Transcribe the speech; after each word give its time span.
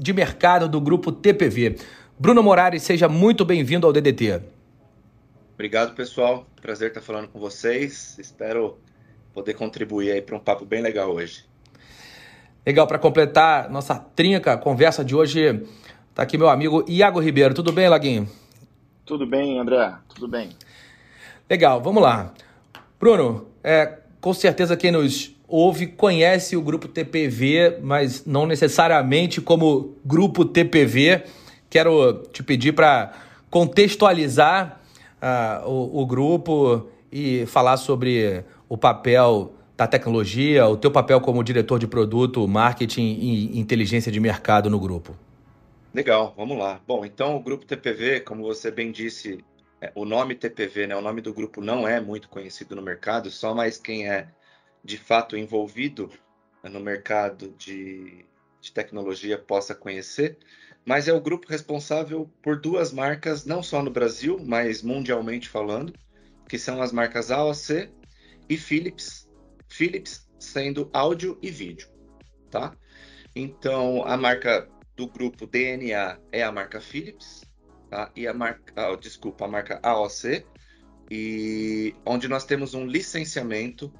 de 0.00 0.12
mercado 0.12 0.68
do 0.68 0.80
grupo 0.80 1.12
TPV. 1.12 1.76
Bruno 2.18 2.42
Moraes, 2.42 2.82
seja 2.82 3.08
muito 3.08 3.44
bem-vindo 3.44 3.86
ao 3.86 3.92
DDT. 3.92 4.40
Obrigado, 5.54 5.94
pessoal. 5.94 6.46
Prazer 6.60 6.88
estar 6.88 7.00
falando 7.00 7.28
com 7.28 7.38
vocês. 7.38 8.18
Espero 8.18 8.78
poder 9.32 9.54
contribuir 9.54 10.12
aí 10.12 10.22
para 10.22 10.36
um 10.36 10.40
papo 10.40 10.64
bem 10.64 10.82
legal 10.82 11.10
hoje. 11.12 11.44
Legal, 12.66 12.86
para 12.86 12.98
completar 12.98 13.68
nossa 13.70 13.94
trinca 13.94 14.56
conversa 14.56 15.04
de 15.04 15.14
hoje, 15.14 15.62
está 16.08 16.22
aqui 16.22 16.38
meu 16.38 16.48
amigo 16.48 16.84
Iago 16.88 17.20
Ribeiro. 17.20 17.52
Tudo 17.52 17.72
bem, 17.72 17.88
Laguinho? 17.88 18.28
Tudo 19.04 19.26
bem, 19.26 19.58
André. 19.58 19.92
Tudo 20.08 20.26
bem. 20.26 20.50
Legal, 21.48 21.80
vamos 21.82 22.02
lá. 22.02 22.32
Bruno, 22.98 23.48
é, 23.62 23.98
com 24.20 24.32
certeza 24.32 24.76
quem 24.76 24.90
nos 24.90 25.33
ouve, 25.48 25.86
conhece 25.86 26.56
o 26.56 26.62
grupo 26.62 26.88
TPV, 26.88 27.78
mas 27.82 28.24
não 28.24 28.46
necessariamente 28.46 29.40
como 29.40 29.94
grupo 30.04 30.44
TPV. 30.44 31.24
Quero 31.68 32.22
te 32.32 32.42
pedir 32.42 32.72
para 32.72 33.12
contextualizar 33.50 34.80
uh, 35.20 35.68
o, 35.68 36.02
o 36.02 36.06
grupo 36.06 36.88
e 37.12 37.46
falar 37.46 37.76
sobre 37.76 38.44
o 38.68 38.76
papel 38.76 39.52
da 39.76 39.86
tecnologia, 39.86 40.66
o 40.66 40.76
teu 40.76 40.90
papel 40.90 41.20
como 41.20 41.42
diretor 41.42 41.78
de 41.78 41.86
produto, 41.86 42.46
marketing 42.46 43.18
e 43.20 43.58
inteligência 43.58 44.10
de 44.10 44.20
mercado 44.20 44.70
no 44.70 44.78
grupo. 44.78 45.16
Legal, 45.92 46.32
vamos 46.36 46.58
lá. 46.58 46.80
Bom, 46.86 47.04
então 47.04 47.36
o 47.36 47.40
grupo 47.40 47.64
TPV, 47.64 48.20
como 48.20 48.42
você 48.42 48.70
bem 48.70 48.90
disse, 48.90 49.44
é, 49.80 49.92
o 49.94 50.04
nome 50.04 50.34
TPV, 50.34 50.88
né, 50.88 50.96
o 50.96 51.00
nome 51.00 51.20
do 51.20 51.32
grupo 51.32 51.60
não 51.60 51.86
é 51.86 52.00
muito 52.00 52.28
conhecido 52.28 52.74
no 52.74 52.82
mercado, 52.82 53.30
só 53.30 53.54
mais 53.54 53.78
quem 53.78 54.08
é 54.08 54.26
de 54.84 54.98
fato 54.98 55.36
envolvido 55.36 56.10
no 56.62 56.78
mercado 56.78 57.54
de, 57.56 58.24
de 58.60 58.72
tecnologia 58.72 59.38
possa 59.38 59.74
conhecer, 59.74 60.38
mas 60.84 61.08
é 61.08 61.12
o 61.12 61.20
grupo 61.20 61.48
responsável 61.48 62.30
por 62.42 62.60
duas 62.60 62.92
marcas, 62.92 63.46
não 63.46 63.62
só 63.62 63.82
no 63.82 63.90
Brasil, 63.90 64.38
mas 64.44 64.82
mundialmente 64.82 65.48
falando, 65.48 65.94
que 66.46 66.58
são 66.58 66.82
as 66.82 66.92
marcas 66.92 67.30
AOC 67.30 67.90
e 68.48 68.56
Philips, 68.56 69.28
Philips 69.68 70.28
sendo 70.38 70.90
áudio 70.92 71.38
e 71.40 71.50
vídeo, 71.50 71.88
tá? 72.50 72.76
Então, 73.34 74.04
a 74.04 74.16
marca 74.16 74.68
do 74.94 75.08
grupo 75.08 75.46
DNA 75.46 76.18
é 76.30 76.42
a 76.42 76.52
marca 76.52 76.80
Philips, 76.80 77.42
tá? 77.90 78.12
E 78.14 78.28
a 78.28 78.34
marca, 78.34 78.90
oh, 78.90 78.96
desculpa, 78.96 79.46
a 79.46 79.48
marca 79.48 79.80
AOC, 79.82 80.44
e 81.10 81.94
onde 82.04 82.28
nós 82.28 82.44
temos 82.44 82.74
um 82.74 82.86
licenciamento 82.86 83.92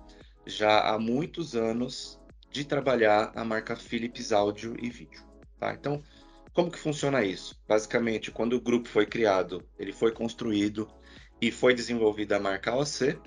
já 0.46 0.90
há 0.90 0.98
muitos 0.98 1.54
anos 1.54 2.20
de 2.50 2.64
trabalhar 2.64 3.32
a 3.34 3.44
marca 3.44 3.74
Philips 3.74 4.32
áudio 4.32 4.76
e 4.80 4.88
vídeo. 4.88 5.22
Tá? 5.58 5.72
Então, 5.72 6.02
como 6.52 6.70
que 6.70 6.78
funciona 6.78 7.24
isso? 7.24 7.60
Basicamente, 7.66 8.30
quando 8.30 8.54
o 8.54 8.60
grupo 8.60 8.88
foi 8.88 9.06
criado, 9.06 9.66
ele 9.78 9.92
foi 9.92 10.12
construído 10.12 10.88
e 11.40 11.50
foi 11.50 11.74
desenvolvida 11.74 12.36
a 12.36 12.40
marca 12.40 12.70
AOC. 12.70 13.18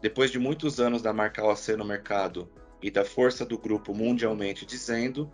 Depois 0.00 0.30
de 0.30 0.38
muitos 0.38 0.78
anos 0.78 1.02
da 1.02 1.12
marca 1.12 1.42
AOC 1.42 1.76
no 1.76 1.84
mercado 1.84 2.48
e 2.80 2.90
da 2.90 3.04
força 3.04 3.44
do 3.44 3.58
grupo 3.58 3.92
mundialmente 3.92 4.64
dizendo, 4.64 5.32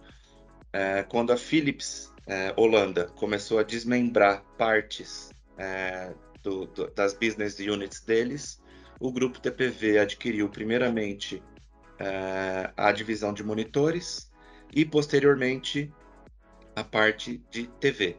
é, 0.72 1.02
quando 1.02 1.32
a 1.32 1.36
Philips 1.36 2.10
é, 2.26 2.54
Holanda 2.56 3.06
começou 3.16 3.58
a 3.58 3.62
desmembrar 3.62 4.42
partes 4.56 5.30
é, 5.58 6.14
do, 6.42 6.66
do, 6.66 6.90
das 6.92 7.12
business 7.12 7.58
units 7.58 8.00
deles, 8.00 8.61
o 9.02 9.10
grupo 9.10 9.40
TPV 9.40 9.98
adquiriu 9.98 10.48
primeiramente 10.48 11.42
uh, 12.00 12.72
a 12.76 12.92
divisão 12.92 13.34
de 13.34 13.42
monitores 13.42 14.30
e 14.72 14.84
posteriormente 14.84 15.92
a 16.76 16.84
parte 16.84 17.42
de 17.50 17.66
TV. 17.80 18.16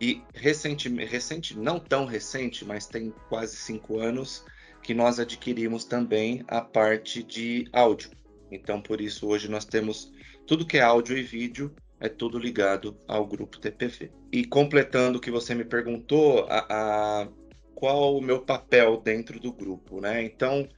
E 0.00 0.22
recente, 0.34 0.88
recente, 0.88 1.56
não 1.58 1.78
tão 1.78 2.06
recente, 2.06 2.64
mas 2.64 2.86
tem 2.86 3.12
quase 3.28 3.54
cinco 3.54 4.00
anos, 4.00 4.44
que 4.82 4.94
nós 4.94 5.20
adquirimos 5.20 5.84
também 5.84 6.42
a 6.48 6.62
parte 6.62 7.22
de 7.22 7.68
áudio. 7.70 8.10
Então, 8.50 8.80
por 8.80 8.98
isso, 8.98 9.28
hoje 9.28 9.48
nós 9.48 9.66
temos 9.66 10.10
tudo 10.46 10.66
que 10.66 10.78
é 10.78 10.80
áudio 10.80 11.18
e 11.18 11.22
vídeo, 11.22 11.72
é 12.00 12.08
tudo 12.08 12.38
ligado 12.38 12.96
ao 13.06 13.26
grupo 13.26 13.60
TPV. 13.60 14.10
E 14.32 14.44
completando 14.44 15.18
o 15.18 15.20
que 15.20 15.30
você 15.30 15.54
me 15.54 15.64
perguntou, 15.64 16.46
a, 16.48 16.66
a, 16.68 17.28
qual 17.74 18.16
o 18.16 18.20
meu 18.20 18.40
papel 18.40 18.96
dentro 18.98 19.40
do 19.40 19.52
grupo, 19.52 20.00
né? 20.00 20.22
Então, 20.22 20.68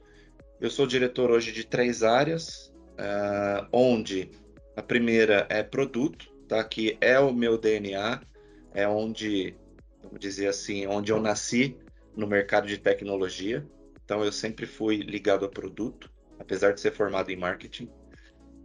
eu 0.59 0.69
sou 0.69 0.87
diretor 0.87 1.31
hoje 1.31 1.51
de 1.51 1.65
três 1.65 2.03
áreas, 2.03 2.73
uh, 2.93 3.67
onde 3.71 4.31
a 4.75 4.81
primeira 4.81 5.45
é 5.49 5.61
produto, 5.63 6.33
tá? 6.47 6.63
Que 6.63 6.97
é 7.01 7.19
o 7.19 7.33
meu 7.33 7.57
DNA, 7.57 8.21
é 8.73 8.87
onde, 8.87 9.55
vamos 10.01 10.19
dizer 10.19 10.47
assim, 10.47 10.87
onde 10.87 11.11
eu 11.11 11.21
nasci 11.21 11.77
no 12.15 12.27
mercado 12.27 12.67
de 12.67 12.77
tecnologia. 12.77 13.65
Então, 14.03 14.23
eu 14.23 14.31
sempre 14.31 14.65
fui 14.65 14.97
ligado 14.97 15.45
a 15.45 15.49
produto, 15.49 16.11
apesar 16.39 16.73
de 16.73 16.81
ser 16.81 16.91
formado 16.91 17.31
em 17.31 17.35
marketing. 17.35 17.89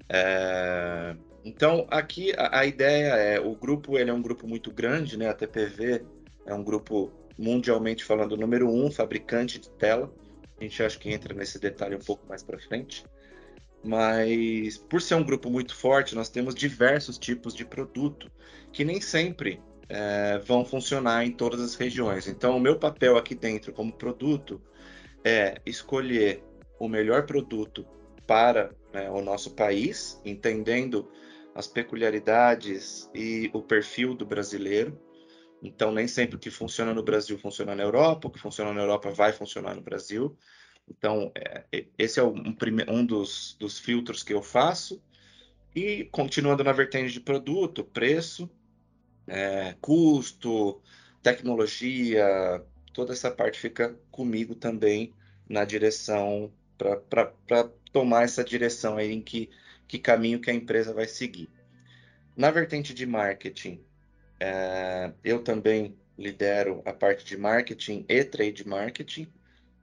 É... 0.08 1.16
Então, 1.44 1.86
aqui 1.90 2.32
a, 2.36 2.60
a, 2.60 2.66
ideia 2.66 3.14
é, 3.14 3.40
o 3.40 3.54
grupo 3.54 3.96
ele 3.96 4.10
é 4.10 4.12
um 4.12 4.20
grupo 4.20 4.46
muito 4.46 4.70
grande, 4.70 5.16
né? 5.16 5.28
A 5.28 5.34
TPV 5.34 6.04
é 6.46 6.54
um 6.54 6.62
grupo 6.62 7.10
mundialmente 7.38 8.04
falando, 8.04 8.36
número 8.36 8.68
um 8.68 8.90
fabricante 8.90 9.58
de 9.58 9.70
tela. 9.70 10.12
A 10.58 10.62
gente 10.62 10.82
acha 10.82 10.98
que 10.98 11.10
entra 11.10 11.34
nesse 11.34 11.58
detalhe 11.58 11.96
um 11.96 12.00
pouco 12.00 12.26
mais 12.28 12.42
para 12.42 12.58
frente. 12.58 13.04
Mas 13.82 14.76
por 14.76 15.00
ser 15.00 15.14
um 15.14 15.24
grupo 15.24 15.50
muito 15.50 15.74
forte, 15.74 16.14
nós 16.14 16.28
temos 16.28 16.54
diversos 16.54 17.18
tipos 17.18 17.54
de 17.54 17.64
produto 17.64 18.30
que 18.72 18.84
nem 18.84 19.00
sempre 19.00 19.60
é, 19.88 20.38
vão 20.38 20.64
funcionar 20.64 21.24
em 21.24 21.32
todas 21.32 21.60
as 21.60 21.74
regiões. 21.74 22.28
Então, 22.28 22.56
o 22.56 22.60
meu 22.60 22.78
papel 22.78 23.16
aqui 23.16 23.34
dentro 23.34 23.72
como 23.72 23.92
produto 23.92 24.60
é 25.24 25.60
escolher 25.64 26.44
o 26.78 26.88
melhor 26.88 27.26
produto 27.26 27.86
para 28.26 28.70
né, 28.92 29.10
o 29.10 29.20
nosso 29.20 29.50
país, 29.52 30.20
entendendo 30.24 31.10
as 31.54 31.66
peculiaridades 31.66 33.10
e 33.14 33.50
o 33.52 33.60
perfil 33.60 34.14
do 34.14 34.24
brasileiro 34.24 34.98
então, 35.62 35.92
nem 35.92 36.08
sempre 36.08 36.36
o 36.36 36.38
que 36.38 36.50
funciona 36.50 36.94
no 36.94 37.02
Brasil 37.02 37.38
funciona 37.38 37.74
na 37.74 37.82
Europa, 37.82 38.28
o 38.28 38.30
que 38.30 38.38
funciona 38.38 38.72
na 38.72 38.80
Europa 38.80 39.10
vai 39.10 39.32
funcionar 39.32 39.74
no 39.74 39.82
Brasil. 39.82 40.36
Então, 40.88 41.30
é, 41.34 41.86
esse 41.98 42.18
é 42.18 42.24
um, 42.24 42.56
um 42.88 43.04
dos, 43.04 43.56
dos, 43.58 43.78
filtros 43.78 44.22
que 44.22 44.32
eu 44.32 44.42
faço. 44.42 45.02
E 45.74 46.04
continuando 46.06 46.64
na 46.64 46.72
vertente 46.72 47.12
de 47.12 47.20
produto, 47.20 47.84
preço, 47.84 48.50
é, 49.26 49.76
custo, 49.80 50.82
tecnologia, 51.22 52.64
toda 52.92 53.12
essa 53.12 53.30
parte 53.30 53.60
fica 53.60 53.96
comigo 54.10 54.54
também 54.54 55.14
na 55.48 55.64
direção, 55.64 56.52
para 56.76 57.70
tomar 57.92 58.24
essa 58.24 58.42
direção 58.42 58.96
aí 58.96 59.12
em 59.12 59.20
que, 59.20 59.50
que 59.86 59.98
caminho 59.98 60.40
que 60.40 60.50
a 60.50 60.54
empresa 60.54 60.94
vai 60.94 61.06
seguir. 61.06 61.50
Na 62.36 62.50
vertente 62.50 62.94
de 62.94 63.04
marketing, 63.04 63.84
é, 64.40 65.12
eu 65.22 65.44
também 65.44 65.94
lidero 66.18 66.82
a 66.86 66.92
parte 66.92 67.24
de 67.24 67.36
marketing 67.36 68.04
e 68.08 68.24
trade 68.24 68.66
marketing, 68.66 69.30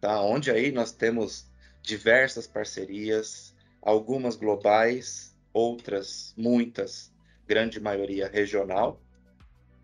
tá? 0.01 0.19
onde 0.21 0.49
aí 0.49 0.71
nós 0.71 0.91
temos 0.91 1.49
diversas 1.81 2.47
parcerias, 2.47 3.55
algumas 3.81 4.35
globais, 4.35 5.37
outras, 5.53 6.33
muitas, 6.35 7.13
grande 7.47 7.79
maioria 7.79 8.27
regional, 8.27 9.01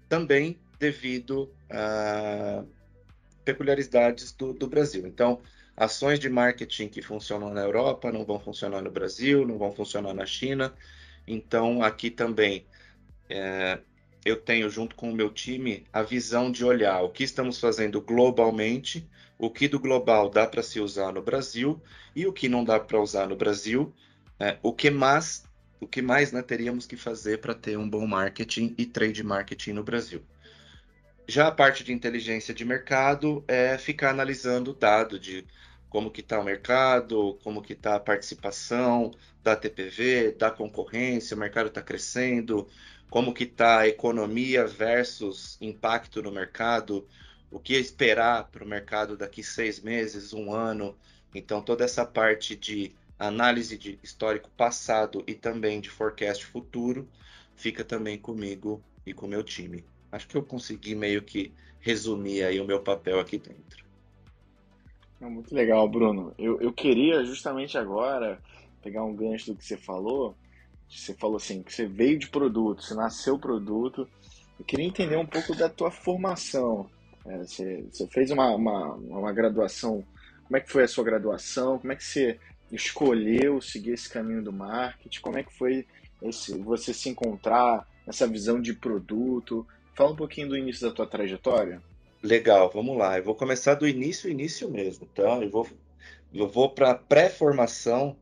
também 0.09 0.59
devido 0.79 1.53
a 1.69 2.63
peculiaridades 3.45 4.31
do, 4.31 4.53
do 4.53 4.67
Brasil. 4.67 5.07
Então, 5.07 5.41
ações 5.77 6.19
de 6.19 6.29
marketing 6.29 6.87
que 6.87 7.01
funcionam 7.01 7.53
na 7.53 7.61
Europa 7.61 8.11
não 8.11 8.25
vão 8.25 8.39
funcionar 8.39 8.81
no 8.81 8.91
Brasil, 8.91 9.47
não 9.47 9.57
vão 9.57 9.71
funcionar 9.71 10.13
na 10.13 10.25
China. 10.25 10.73
Então, 11.27 11.81
aqui 11.81 12.11
também 12.11 12.67
é, 13.29 13.79
eu 14.25 14.37
tenho, 14.37 14.69
junto 14.69 14.95
com 14.95 15.11
o 15.11 15.15
meu 15.15 15.29
time, 15.29 15.85
a 15.91 16.01
visão 16.01 16.51
de 16.51 16.63
olhar 16.63 17.01
o 17.01 17.09
que 17.09 17.23
estamos 17.23 17.59
fazendo 17.59 18.01
globalmente, 18.01 19.07
o 19.37 19.49
que 19.49 19.67
do 19.67 19.79
global 19.79 20.29
dá 20.29 20.47
para 20.47 20.63
se 20.63 20.79
usar 20.79 21.11
no 21.11 21.21
Brasil 21.21 21.81
e 22.15 22.25
o 22.25 22.33
que 22.33 22.47
não 22.47 22.63
dá 22.63 22.79
para 22.79 23.01
usar 23.01 23.27
no 23.27 23.35
Brasil, 23.35 23.93
é, 24.39 24.57
o 24.61 24.73
que 24.73 24.89
mais 24.89 25.43
o 25.81 25.87
que 25.87 26.01
mais 26.01 26.31
né, 26.31 26.41
teríamos 26.41 26.85
que 26.87 26.95
fazer 26.95 27.39
para 27.39 27.53
ter 27.53 27.77
um 27.77 27.89
bom 27.89 28.07
marketing 28.07 28.73
e 28.77 28.85
trade 28.85 29.21
marketing 29.21 29.73
no 29.73 29.83
Brasil. 29.83 30.23
Já 31.27 31.47
a 31.47 31.51
parte 31.51 31.83
de 31.83 31.91
inteligência 31.91 32.53
de 32.53 32.63
mercado 32.63 33.43
é 33.49 33.77
ficar 33.77 34.11
analisando 34.11 34.71
o 34.71 34.73
dado 34.73 35.19
de 35.19 35.45
como 35.89 36.09
que 36.09 36.21
está 36.21 36.39
o 36.39 36.43
mercado, 36.43 37.37
como 37.43 37.61
que 37.61 37.73
está 37.73 37.95
a 37.95 37.99
participação 37.99 39.11
da 39.43 39.55
TPV, 39.55 40.31
da 40.31 40.49
concorrência, 40.49 41.35
o 41.35 41.39
mercado 41.39 41.67
está 41.67 41.81
crescendo, 41.81 42.67
como 43.13 43.31
que 43.31 43.43
está 43.43 43.81
a 43.81 43.87
economia 43.87 44.65
versus 44.65 45.55
impacto 45.61 46.19
no 46.19 46.31
mercado, 46.31 47.07
o 47.51 47.59
que 47.59 47.75
esperar 47.75 48.49
para 48.49 48.63
o 48.63 48.67
mercado 48.67 49.15
daqui 49.15 49.43
seis 49.43 49.79
meses, 49.79 50.33
um 50.33 50.51
ano. 50.51 50.97
Então, 51.35 51.61
toda 51.61 51.85
essa 51.85 52.07
parte 52.07 52.55
de 52.55 52.91
análise 53.19 53.77
de 53.77 53.99
histórico 54.01 54.49
passado 54.57 55.23
e 55.27 55.35
também 55.35 55.79
de 55.79 55.91
forecast 55.91 56.43
futuro 56.43 57.07
fica 57.55 57.83
também 57.83 58.17
comigo 58.17 58.83
e 59.05 59.13
com 59.13 59.27
o 59.27 59.29
meu 59.29 59.43
time. 59.43 59.85
Acho 60.11 60.27
que 60.27 60.35
eu 60.35 60.41
consegui 60.41 60.95
meio 60.95 61.21
que 61.21 61.53
resumir 61.81 62.43
aí 62.43 62.59
o 62.59 62.65
meu 62.65 62.81
papel 62.81 63.19
aqui 63.19 63.37
dentro. 63.37 63.85
Muito 65.21 65.53
legal, 65.53 65.87
Bruno. 65.87 66.33
Eu, 66.35 66.59
eu 66.59 66.73
queria 66.73 67.23
justamente 67.23 67.77
agora 67.77 68.41
pegar 68.81 69.03
um 69.03 69.15
gancho 69.15 69.53
do 69.53 69.55
que 69.55 69.63
você 69.63 69.77
falou. 69.77 70.35
Você 70.95 71.13
falou 71.13 71.37
assim, 71.37 71.63
que 71.63 71.73
você 71.73 71.85
veio 71.85 72.17
de 72.17 72.29
produto, 72.29 72.83
você 72.83 72.93
nasceu 72.93 73.37
produto. 73.37 74.07
Eu 74.59 74.65
queria 74.65 74.85
entender 74.85 75.17
um 75.17 75.25
pouco 75.25 75.55
da 75.55 75.67
tua 75.67 75.91
formação. 75.91 76.89
É, 77.25 77.37
você, 77.39 77.85
você, 77.91 78.07
fez 78.07 78.31
uma, 78.31 78.55
uma, 78.55 78.93
uma 78.93 79.33
graduação. 79.33 80.03
Como 80.43 80.57
é 80.57 80.59
que 80.59 80.71
foi 80.71 80.83
a 80.83 80.87
sua 80.87 81.03
graduação? 81.03 81.79
Como 81.79 81.91
é 81.91 81.95
que 81.95 82.03
você 82.03 82.39
escolheu 82.71 83.61
seguir 83.61 83.91
esse 83.91 84.09
caminho 84.09 84.43
do 84.43 84.53
marketing? 84.53 85.21
Como 85.21 85.37
é 85.37 85.43
que 85.43 85.53
foi 85.53 85.85
esse, 86.21 86.57
você 86.57 86.93
se 86.93 87.09
encontrar 87.09 87.87
nessa 88.05 88.27
visão 88.27 88.61
de 88.61 88.73
produto? 88.73 89.65
Fala 89.95 90.11
um 90.11 90.15
pouquinho 90.15 90.49
do 90.49 90.57
início 90.57 90.87
da 90.87 90.93
tua 90.93 91.07
trajetória. 91.07 91.81
Legal, 92.21 92.69
vamos 92.69 92.97
lá. 92.97 93.17
Eu 93.17 93.23
vou 93.23 93.35
começar 93.35 93.75
do 93.75 93.87
início, 93.87 94.29
início 94.29 94.69
mesmo, 94.69 95.05
tá? 95.07 95.39
Eu 95.41 95.49
vou, 95.49 95.67
eu 96.33 96.47
vou 96.47 96.69
para 96.69 96.95
pré-formação 96.95 98.15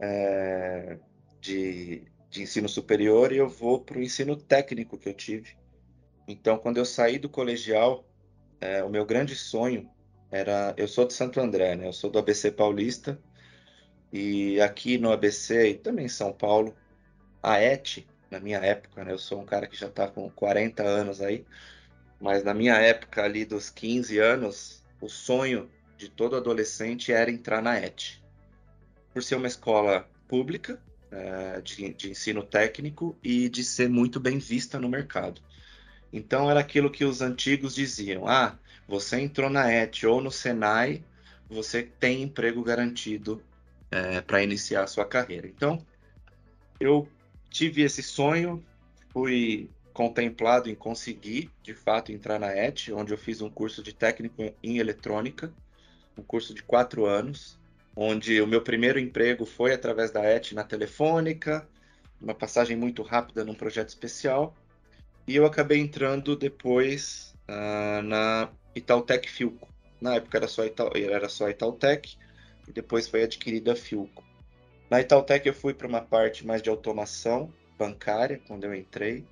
é, 0.00 0.98
de, 1.40 2.02
de 2.34 2.42
ensino 2.42 2.68
superior 2.68 3.30
e 3.30 3.36
eu 3.36 3.48
vou 3.48 3.80
para 3.80 3.96
o 3.96 4.02
ensino 4.02 4.36
técnico 4.36 4.98
que 4.98 5.08
eu 5.08 5.14
tive. 5.14 5.56
Então, 6.26 6.58
quando 6.58 6.78
eu 6.78 6.84
saí 6.84 7.16
do 7.16 7.28
colegial, 7.28 8.04
é, 8.60 8.82
o 8.82 8.88
meu 8.90 9.06
grande 9.06 9.36
sonho 9.36 9.88
era. 10.32 10.74
Eu 10.76 10.88
sou 10.88 11.06
de 11.06 11.14
Santo 11.14 11.38
André, 11.38 11.76
né? 11.76 11.86
Eu 11.86 11.92
sou 11.92 12.10
do 12.10 12.18
ABC 12.18 12.50
Paulista. 12.50 13.20
E 14.12 14.60
aqui 14.60 14.98
no 14.98 15.12
ABC 15.12 15.70
e 15.70 15.74
também 15.74 16.06
em 16.06 16.08
São 16.08 16.32
Paulo, 16.32 16.74
a 17.42 17.60
ET, 17.60 18.04
na 18.30 18.40
minha 18.40 18.58
época, 18.58 19.04
né? 19.04 19.12
Eu 19.12 19.18
sou 19.18 19.40
um 19.40 19.46
cara 19.46 19.68
que 19.68 19.76
já 19.76 19.86
está 19.86 20.08
com 20.08 20.28
40 20.30 20.82
anos 20.82 21.20
aí. 21.20 21.44
Mas 22.20 22.42
na 22.42 22.52
minha 22.52 22.74
época 22.74 23.22
ali 23.22 23.44
dos 23.44 23.70
15 23.70 24.18
anos, 24.18 24.84
o 25.00 25.08
sonho 25.08 25.70
de 25.96 26.08
todo 26.08 26.34
adolescente 26.34 27.12
era 27.12 27.30
entrar 27.30 27.62
na 27.62 27.76
ET. 27.78 28.20
Por 29.12 29.22
ser 29.22 29.36
uma 29.36 29.46
escola 29.46 30.08
pública, 30.26 30.80
é, 31.14 31.60
de, 31.60 31.94
de 31.94 32.10
ensino 32.10 32.42
técnico 32.42 33.16
e 33.22 33.48
de 33.48 33.64
ser 33.64 33.88
muito 33.88 34.18
bem 34.18 34.38
vista 34.38 34.78
no 34.78 34.88
mercado. 34.88 35.40
Então 36.12 36.50
era 36.50 36.60
aquilo 36.60 36.90
que 36.90 37.04
os 37.04 37.20
antigos 37.20 37.74
diziam: 37.74 38.26
ah, 38.26 38.58
você 38.86 39.20
entrou 39.20 39.48
na 39.48 39.70
ET 39.70 40.02
ou 40.04 40.20
no 40.20 40.30
Senai, 40.30 41.02
você 41.48 41.82
tem 41.82 42.22
emprego 42.22 42.62
garantido 42.62 43.42
é, 43.90 44.20
para 44.20 44.42
iniciar 44.42 44.82
a 44.82 44.86
sua 44.86 45.04
carreira. 45.04 45.46
Então 45.46 45.84
eu 46.80 47.08
tive 47.50 47.82
esse 47.82 48.02
sonho, 48.02 48.64
fui 49.10 49.70
contemplado 49.92 50.68
em 50.68 50.74
conseguir, 50.74 51.50
de 51.62 51.72
fato, 51.72 52.10
entrar 52.10 52.40
na 52.40 52.48
ET, 52.48 52.88
onde 52.92 53.12
eu 53.12 53.18
fiz 53.18 53.40
um 53.40 53.48
curso 53.48 53.82
de 53.82 53.92
técnico 53.92 54.42
em 54.62 54.78
eletrônica, 54.78 55.52
um 56.18 56.22
curso 56.22 56.52
de 56.52 56.62
quatro 56.64 57.06
anos, 57.06 57.56
onde 57.96 58.40
o 58.40 58.46
meu 58.46 58.62
primeiro 58.62 58.98
emprego 58.98 59.46
foi 59.46 59.72
através 59.72 60.10
da 60.10 60.22
ET 60.24 60.52
na 60.52 60.64
Telefônica, 60.64 61.66
uma 62.20 62.34
passagem 62.34 62.76
muito 62.76 63.02
rápida 63.02 63.44
num 63.44 63.54
projeto 63.54 63.88
especial, 63.88 64.54
e 65.26 65.36
eu 65.36 65.46
acabei 65.46 65.78
entrando 65.78 66.36
depois 66.36 67.34
uh, 67.48 68.02
na 68.02 68.50
Itautec 68.74 69.30
Filco. 69.30 69.68
Na 70.00 70.16
época 70.16 70.38
era 70.38 70.48
só, 70.48 70.64
Ita 70.64 70.90
era 70.94 71.28
só 71.28 71.48
Itautec 71.48 72.16
e 72.68 72.72
depois 72.72 73.08
foi 73.08 73.22
adquirida 73.22 73.72
a 73.72 73.76
Filco. 73.76 74.24
Na 74.90 75.00
Itautec 75.00 75.46
eu 75.46 75.54
fui 75.54 75.72
para 75.72 75.88
uma 75.88 76.02
parte 76.02 76.46
mais 76.46 76.60
de 76.60 76.68
automação 76.68 77.52
bancária 77.78 78.40
quando 78.46 78.64
eu 78.64 78.74
entrei. 78.74 79.24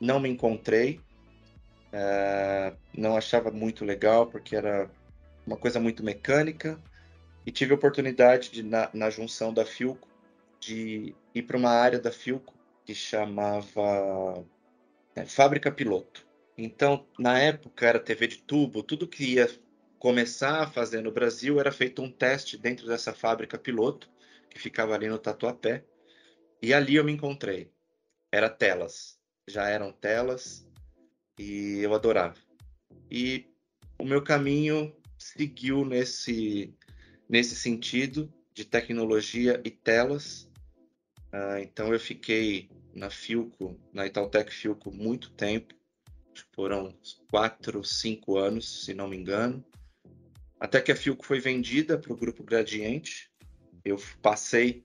Não 0.00 0.20
me 0.20 0.28
encontrei, 0.28 1.00
uh, 1.92 2.76
não 2.96 3.16
achava 3.16 3.50
muito 3.50 3.84
legal 3.84 4.26
porque 4.26 4.54
era 4.54 4.88
uma 5.46 5.56
coisa 5.56 5.80
muito 5.80 6.04
mecânica 6.04 6.78
e 7.46 7.52
tive 7.52 7.72
a 7.72 7.76
oportunidade 7.76 8.50
de 8.50 8.62
na, 8.62 8.90
na 8.92 9.10
junção 9.10 9.52
da 9.52 9.64
Filco 9.64 10.08
de 10.60 11.14
ir 11.34 11.42
para 11.42 11.56
uma 11.56 11.70
área 11.70 11.98
da 11.98 12.10
Filco 12.10 12.54
que 12.84 12.94
chamava 12.94 14.44
né, 15.14 15.26
fábrica 15.26 15.70
piloto. 15.70 16.26
Então, 16.56 17.06
na 17.18 17.38
época 17.38 17.86
era 17.86 17.98
TV 17.98 18.26
de 18.28 18.38
tubo, 18.38 18.82
tudo 18.82 19.08
que 19.08 19.34
ia 19.34 19.48
começar 19.98 20.62
a 20.62 20.70
fazer 20.70 21.00
no 21.00 21.10
Brasil 21.10 21.58
era 21.58 21.72
feito 21.72 22.02
um 22.02 22.10
teste 22.10 22.56
dentro 22.56 22.86
dessa 22.86 23.12
fábrica 23.12 23.58
piloto, 23.58 24.08
que 24.50 24.58
ficava 24.58 24.94
ali 24.94 25.08
no 25.08 25.18
Tatuapé. 25.18 25.84
E 26.62 26.72
ali 26.72 26.96
eu 26.96 27.04
me 27.04 27.12
encontrei. 27.12 27.72
Era 28.30 28.48
telas. 28.48 29.18
Já 29.48 29.68
eram 29.68 29.92
telas 29.92 30.66
e 31.38 31.80
eu 31.80 31.94
adorava. 31.94 32.36
E 33.10 33.46
o 33.98 34.04
meu 34.04 34.22
caminho 34.22 34.94
seguiu 35.18 35.84
nesse, 35.84 36.74
nesse 37.28 37.54
sentido 37.54 38.32
de 38.52 38.64
tecnologia 38.64 39.60
e 39.64 39.70
telas. 39.70 40.48
Uh, 41.32 41.58
então 41.60 41.92
eu 41.92 41.98
fiquei 41.98 42.70
na 42.94 43.10
Filco, 43.10 43.78
na 43.92 44.06
Itautec 44.06 44.52
Filco, 44.52 44.92
muito 44.92 45.30
tempo. 45.32 45.74
Foram 46.52 46.96
quatro, 47.30 47.84
cinco 47.84 48.38
anos, 48.38 48.84
se 48.84 48.94
não 48.94 49.08
me 49.08 49.16
engano. 49.16 49.64
Até 50.58 50.80
que 50.80 50.92
a 50.92 50.96
Filco 50.96 51.26
foi 51.26 51.40
vendida 51.40 51.98
para 51.98 52.12
o 52.12 52.16
Grupo 52.16 52.44
Gradiente. 52.44 53.30
Eu 53.84 53.96
passei 54.22 54.84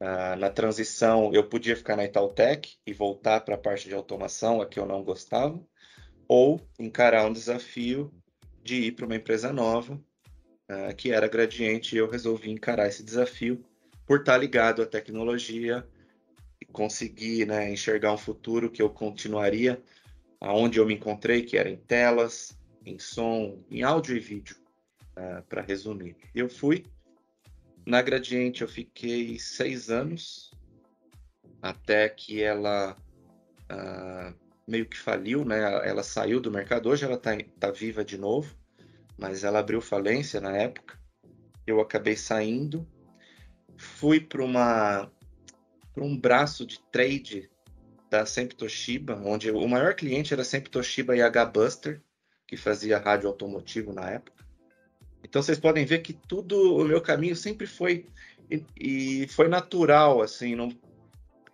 uh, 0.00 0.36
na 0.38 0.50
transição, 0.50 1.32
eu 1.32 1.48
podia 1.48 1.76
ficar 1.76 1.96
na 1.96 2.04
Itautec 2.04 2.76
e 2.86 2.92
voltar 2.92 3.40
para 3.40 3.54
a 3.54 3.58
parte 3.58 3.88
de 3.88 3.94
automação, 3.94 4.60
a 4.60 4.66
que 4.66 4.78
eu 4.78 4.86
não 4.86 5.02
gostava, 5.02 5.60
ou 6.28 6.60
encarar 6.78 7.26
um 7.26 7.32
desafio 7.32 8.12
de 8.62 8.76
ir 8.76 8.92
para 8.92 9.06
uma 9.06 9.16
empresa 9.16 9.52
nova, 9.52 10.00
uh, 10.70 10.94
que 10.94 11.10
era 11.10 11.28
Gradiente, 11.28 11.94
e 11.94 11.98
eu 11.98 12.08
resolvi 12.08 12.50
encarar 12.50 12.88
esse 12.88 13.02
desafio 13.02 13.64
por 14.06 14.20
estar 14.20 14.36
ligado 14.36 14.82
à 14.82 14.86
tecnologia, 14.86 15.86
conseguir 16.72 17.46
né, 17.46 17.70
enxergar 17.70 18.12
um 18.12 18.18
futuro 18.18 18.70
que 18.70 18.82
eu 18.82 18.90
continuaria 18.90 19.82
aonde 20.40 20.78
eu 20.78 20.86
me 20.86 20.94
encontrei, 20.94 21.42
que 21.42 21.56
era 21.56 21.70
em 21.70 21.76
telas, 21.76 22.58
em 22.84 22.98
som, 22.98 23.62
em 23.70 23.82
áudio 23.82 24.16
e 24.16 24.20
vídeo, 24.20 24.56
uh, 25.16 25.20
é, 25.20 25.40
para 25.42 25.62
resumir. 25.62 26.16
Eu 26.34 26.48
fui. 26.48 26.84
Na 27.86 28.02
Gradiente 28.02 28.62
eu 28.62 28.68
fiquei 28.68 29.38
seis 29.38 29.90
anos, 29.90 30.50
até 31.62 32.08
que 32.08 32.42
ela 32.42 32.96
uh, 33.70 34.34
meio 34.66 34.86
que 34.86 34.98
faliu, 34.98 35.44
né? 35.44 35.60
Ela 35.88 36.02
saiu 36.02 36.40
do 36.40 36.50
mercado. 36.50 36.88
Hoje 36.88 37.04
ela 37.04 37.14
está 37.14 37.36
tá 37.58 37.70
viva 37.70 38.04
de 38.04 38.18
novo, 38.18 38.54
mas 39.18 39.44
ela 39.44 39.60
abriu 39.60 39.80
falência 39.80 40.40
na 40.40 40.56
época. 40.56 40.98
Eu 41.66 41.80
acabei 41.80 42.16
saindo, 42.16 42.86
fui 43.76 44.20
para 44.20 44.44
uma 44.44 45.10
para 45.94 46.04
um 46.04 46.18
braço 46.18 46.66
de 46.66 46.80
trade 46.90 47.48
da 48.10 48.26
sempre 48.26 48.56
Toshiba, 48.56 49.20
onde 49.24 49.50
o 49.50 49.68
maior 49.68 49.94
cliente 49.94 50.34
era 50.34 50.42
sempre 50.42 50.70
Toshiba 50.70 51.16
e 51.16 51.22
H 51.22 51.46
Buster, 51.46 52.02
que 52.46 52.56
fazia 52.56 52.98
rádio 52.98 53.28
automotivo 53.28 53.92
na 53.92 54.10
época. 54.10 54.44
Então 55.22 55.40
vocês 55.40 55.58
podem 55.58 55.84
ver 55.84 56.00
que 56.00 56.12
tudo 56.12 56.76
o 56.76 56.84
meu 56.84 57.00
caminho 57.00 57.36
sempre 57.36 57.66
foi 57.66 58.06
e, 58.50 58.64
e 58.76 59.28
foi 59.28 59.48
natural, 59.48 60.20
assim, 60.20 60.54
não, 60.54 60.68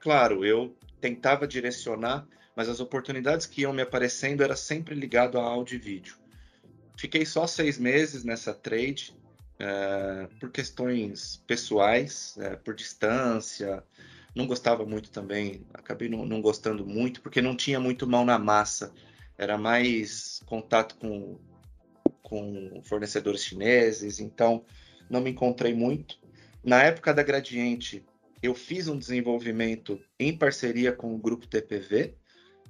claro, 0.00 0.44
eu 0.44 0.74
tentava 1.00 1.46
direcionar, 1.46 2.26
mas 2.56 2.68
as 2.68 2.80
oportunidades 2.80 3.46
que 3.46 3.62
iam 3.62 3.72
me 3.72 3.82
aparecendo 3.82 4.42
era 4.42 4.56
sempre 4.56 4.94
ligado 4.94 5.38
a 5.38 5.42
áudio 5.42 5.76
e 5.76 5.78
vídeo. 5.78 6.16
Fiquei 7.00 7.24
só 7.24 7.46
seis 7.46 7.78
meses 7.78 8.24
nessa 8.24 8.52
trade 8.52 9.16
uh, 9.58 10.28
por 10.38 10.50
questões 10.50 11.42
pessoais, 11.46 12.36
uh, 12.36 12.58
por 12.62 12.74
distância, 12.74 13.82
não 14.36 14.46
gostava 14.46 14.84
muito 14.84 15.10
também, 15.10 15.66
acabei 15.72 16.10
não, 16.10 16.26
não 16.26 16.42
gostando 16.42 16.84
muito, 16.84 17.22
porque 17.22 17.40
não 17.40 17.56
tinha 17.56 17.80
muito 17.80 18.06
mão 18.06 18.22
na 18.22 18.38
massa. 18.38 18.92
Era 19.38 19.56
mais 19.56 20.42
contato 20.44 20.94
com, 20.96 21.38
com 22.22 22.82
fornecedores 22.84 23.46
chineses, 23.46 24.20
então 24.20 24.62
não 25.08 25.22
me 25.22 25.30
encontrei 25.30 25.72
muito. 25.72 26.18
Na 26.62 26.82
época 26.82 27.14
da 27.14 27.22
Gradiente, 27.22 28.04
eu 28.42 28.54
fiz 28.54 28.88
um 28.88 28.98
desenvolvimento 28.98 29.98
em 30.18 30.36
parceria 30.36 30.92
com 30.92 31.14
o 31.14 31.18
grupo 31.18 31.46
TPV. 31.46 32.14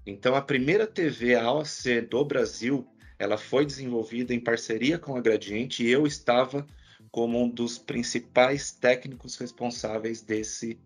Então, 0.06 0.36
a 0.36 0.40
primeira 0.40 0.86
TV 0.86 1.34
AOC 1.34 2.02
do 2.08 2.24
Brasil, 2.24 2.86
ela 3.20 3.36
foi 3.36 3.66
desenvolvida 3.66 4.32
em 4.32 4.40
parceria 4.40 4.98
com 4.98 5.14
a 5.14 5.20
Gradiente 5.20 5.84
e 5.84 5.90
eu 5.90 6.06
estava 6.06 6.66
como 7.10 7.38
um 7.38 7.50
dos 7.50 7.76
principais 7.78 8.72
técnicos 8.72 9.36
responsáveis 9.36 10.22
desse 10.22 10.80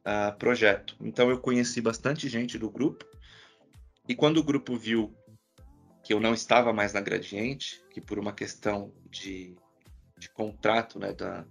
uh, 0.00 0.34
projeto. 0.38 0.96
Então, 0.98 1.28
eu 1.28 1.38
conheci 1.38 1.82
bastante 1.82 2.26
gente 2.26 2.58
do 2.58 2.70
grupo 2.70 3.04
e 4.08 4.14
quando 4.14 4.38
o 4.38 4.42
grupo 4.42 4.78
viu 4.78 5.14
que 6.02 6.14
eu 6.14 6.18
não 6.18 6.32
estava 6.32 6.72
mais 6.72 6.94
na 6.94 7.02
Gradiente, 7.02 7.84
que 7.90 8.00
por 8.00 8.18
uma 8.18 8.32
questão 8.32 8.90
de, 9.10 9.54
de 10.16 10.30
contrato 10.30 10.98
né, 10.98 11.12
da, 11.12 11.44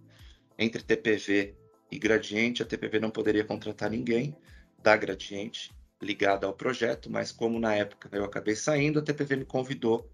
entre 0.57 0.81
TPV 0.81 1.55
e 1.91 1.99
Gradiente, 1.99 2.63
a 2.63 2.65
TPV 2.65 2.99
não 2.99 3.11
poderia 3.11 3.45
contratar 3.45 3.91
ninguém 3.91 4.35
da 4.81 4.97
Gradiente 4.97 5.76
ligada 6.01 6.45
ao 6.45 6.53
projeto, 6.53 7.09
mas 7.09 7.31
como 7.31 7.59
na 7.59 7.75
época 7.75 8.09
eu 8.11 8.23
acabei 8.23 8.55
saindo, 8.55 8.99
a 8.99 9.01
TPV 9.01 9.37
me 9.37 9.45
convidou 9.45 10.09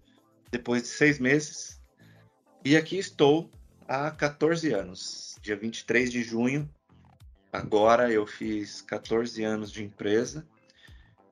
depois 0.50 0.82
de 0.82 0.88
seis 0.88 1.18
meses. 1.18 1.80
E 2.64 2.76
aqui 2.76 2.96
estou 2.96 3.50
há 3.86 4.10
14 4.10 4.72
anos. 4.72 5.38
Dia 5.42 5.56
23 5.56 6.10
de 6.10 6.22
junho, 6.22 6.70
agora 7.52 8.10
eu 8.10 8.26
fiz 8.26 8.80
14 8.82 9.44
anos 9.44 9.70
de 9.70 9.84
empresa. 9.84 10.46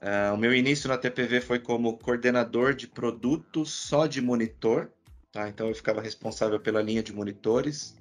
Uh, 0.02 0.34
o 0.34 0.36
meu 0.36 0.52
início 0.52 0.88
na 0.88 0.98
TPV 0.98 1.40
foi 1.40 1.58
como 1.60 1.96
coordenador 1.96 2.74
de 2.74 2.88
produtos 2.88 3.70
só 3.70 4.06
de 4.06 4.20
monitor. 4.20 4.90
Tá? 5.30 5.48
Então 5.48 5.68
eu 5.68 5.74
ficava 5.74 6.02
responsável 6.02 6.60
pela 6.60 6.82
linha 6.82 7.02
de 7.02 7.12
monitores. 7.12 7.96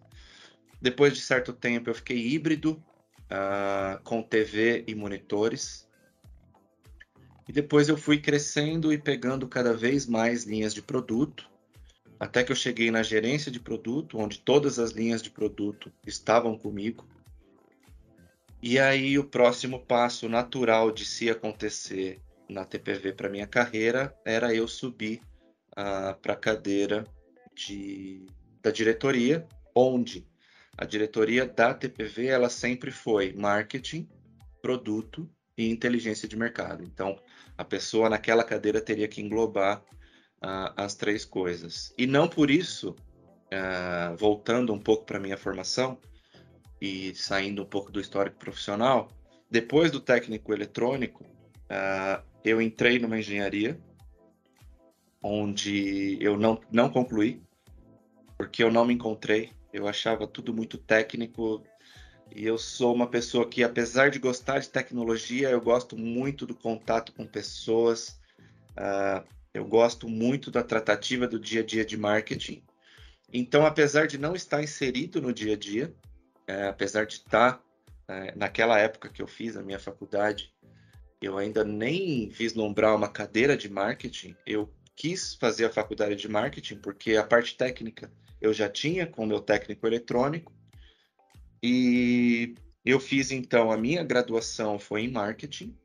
Depois 0.82 1.14
de 1.14 1.22
certo 1.22 1.54
tempo, 1.54 1.90
eu 1.90 1.94
fiquei 1.94 2.18
híbrido 2.18 2.84
uh, 3.32 4.02
com 4.04 4.22
TV 4.22 4.84
e 4.88 4.96
monitores. 4.96 5.88
E 7.52 7.54
depois 7.54 7.90
eu 7.90 7.98
fui 7.98 8.18
crescendo 8.18 8.94
e 8.94 8.98
pegando 8.98 9.46
cada 9.46 9.74
vez 9.74 10.08
mais 10.08 10.46
linhas 10.46 10.74
de 10.74 10.82
produto, 10.82 11.52
até 12.18 12.46
que 12.46 12.52
eu 12.54 12.56
cheguei 12.56 12.90
na 12.90 13.04
gerência 13.04 13.52
de 13.52 13.60
produto, 13.60 14.18
onde 14.18 14.40
todas 14.40 14.80
as 14.80 14.92
linhas 14.92 15.22
de 15.22 15.30
produto 15.30 15.92
estavam 16.08 16.58
comigo. 16.58 17.06
E 18.64 18.80
aí 18.80 19.20
o 19.20 19.26
próximo 19.26 19.86
passo 19.86 20.30
natural 20.30 20.94
de 20.94 21.04
se 21.04 21.30
acontecer 21.30 22.22
na 22.48 22.64
TPV 22.64 23.12
para 23.12 23.28
minha 23.28 23.46
carreira 23.46 24.16
era 24.24 24.56
eu 24.56 24.66
subir 24.66 25.20
uh, 25.72 26.18
para 26.22 26.32
a 26.32 26.38
cadeira 26.38 27.04
de, 27.54 28.26
da 28.62 28.72
diretoria, 28.72 29.46
onde 29.76 30.26
a 30.78 30.86
diretoria 30.86 31.46
da 31.46 31.74
TPV 31.74 32.28
ela 32.28 32.48
sempre 32.48 32.92
foi 32.92 33.34
marketing, 33.34 34.08
produto 34.62 35.30
e 35.62 35.72
inteligência 35.72 36.28
de 36.28 36.38
mercado. 36.38 36.84
Então, 36.84 37.20
a 37.58 37.64
pessoa 37.64 38.10
naquela 38.10 38.44
cadeira 38.44 38.82
teria 38.82 39.08
que 39.08 39.22
englobar 39.22 39.80
uh, 40.44 40.74
as 40.76 40.96
três 40.96 41.26
coisas. 41.26 41.94
E 41.98 42.06
não 42.08 42.28
por 42.28 42.50
isso, 42.50 42.92
uh, 42.92 44.16
voltando 44.18 44.74
um 44.74 44.80
pouco 44.80 45.06
para 45.06 45.20
minha 45.20 45.38
formação 45.38 45.98
e 46.80 47.14
saindo 47.16 47.64
um 47.64 47.66
pouco 47.66 47.92
do 47.92 48.00
histórico 48.00 48.38
profissional, 48.38 49.10
depois 49.50 49.92
do 49.92 50.00
técnico 50.00 50.54
eletrônico, 50.54 51.24
uh, 51.24 52.24
eu 52.44 52.62
entrei 52.62 53.00
numa 53.00 53.20
engenharia 53.20 53.80
onde 55.22 56.18
eu 56.20 56.38
não, 56.38 56.60
não 56.72 56.90
concluí, 56.90 57.42
porque 58.38 58.64
eu 58.64 58.72
não 58.72 58.86
me 58.86 58.94
encontrei 58.94 59.52
eu 59.74 59.88
achava 59.88 60.28
tudo 60.28 60.54
muito 60.54 60.78
técnico 60.78 61.64
e 62.36 62.46
eu 62.46 62.58
sou 62.58 62.94
uma 62.94 63.08
pessoa 63.08 63.48
que, 63.48 63.64
apesar 63.64 64.10
de 64.10 64.20
gostar 64.20 64.60
de 64.60 64.70
tecnologia, 64.70 65.50
eu 65.50 65.62
gosto 65.62 65.98
muito 65.98 66.46
do 66.46 66.56
contato 66.56 67.12
com 67.14 67.26
pessoas. 67.26 68.20
Uh, 68.72 69.26
eu 69.54 69.66
gosto 69.66 70.08
muito 70.08 70.50
da 70.50 70.64
tratativa 70.64 71.28
do 71.28 71.40
dia 71.40 71.62
a 71.62 71.66
dia 71.66 71.84
de 71.84 71.98
marketing. 71.98 72.64
Então, 73.34 73.66
apesar 73.66 74.08
de 74.08 74.18
não 74.18 74.36
estar 74.36 74.64
inserido 74.64 75.22
no 75.22 75.34
dia 75.34 75.54
a 75.54 75.58
dia, 75.58 75.94
é, 76.48 76.68
apesar 76.68 77.06
de 77.06 77.14
estar 77.14 77.62
é, 78.08 78.36
naquela 78.36 78.78
época 78.78 79.10
que 79.10 79.22
eu 79.22 79.28
fiz 79.28 79.56
a 79.56 79.64
minha 79.64 79.80
faculdade, 79.80 80.54
eu 81.22 81.38
ainda 81.38 81.64
nem 81.64 82.28
vislumbrar 82.30 82.96
uma 82.96 83.08
cadeira 83.08 83.56
de 83.56 83.70
marketing. 83.70 84.36
Eu 84.46 84.70
quis 84.96 85.36
fazer 85.36 85.66
a 85.66 85.70
faculdade 85.70 86.16
de 86.16 86.28
marketing 86.28 86.78
porque 86.78 87.16
a 87.16 87.24
parte 87.24 87.56
técnica 87.56 88.12
eu 88.42 88.52
já 88.54 88.68
tinha 88.68 89.06
com 89.06 89.24
o 89.24 89.28
meu 89.28 89.40
técnico 89.40 89.86
eletrônico. 89.86 90.52
E 91.62 92.56
eu 92.84 93.00
fiz 93.00 93.32
então 93.32 93.72
a 93.72 93.78
minha 93.78 94.04
graduação 94.04 94.80
foi 94.80 95.02
em 95.02 95.12
marketing. 95.12 95.78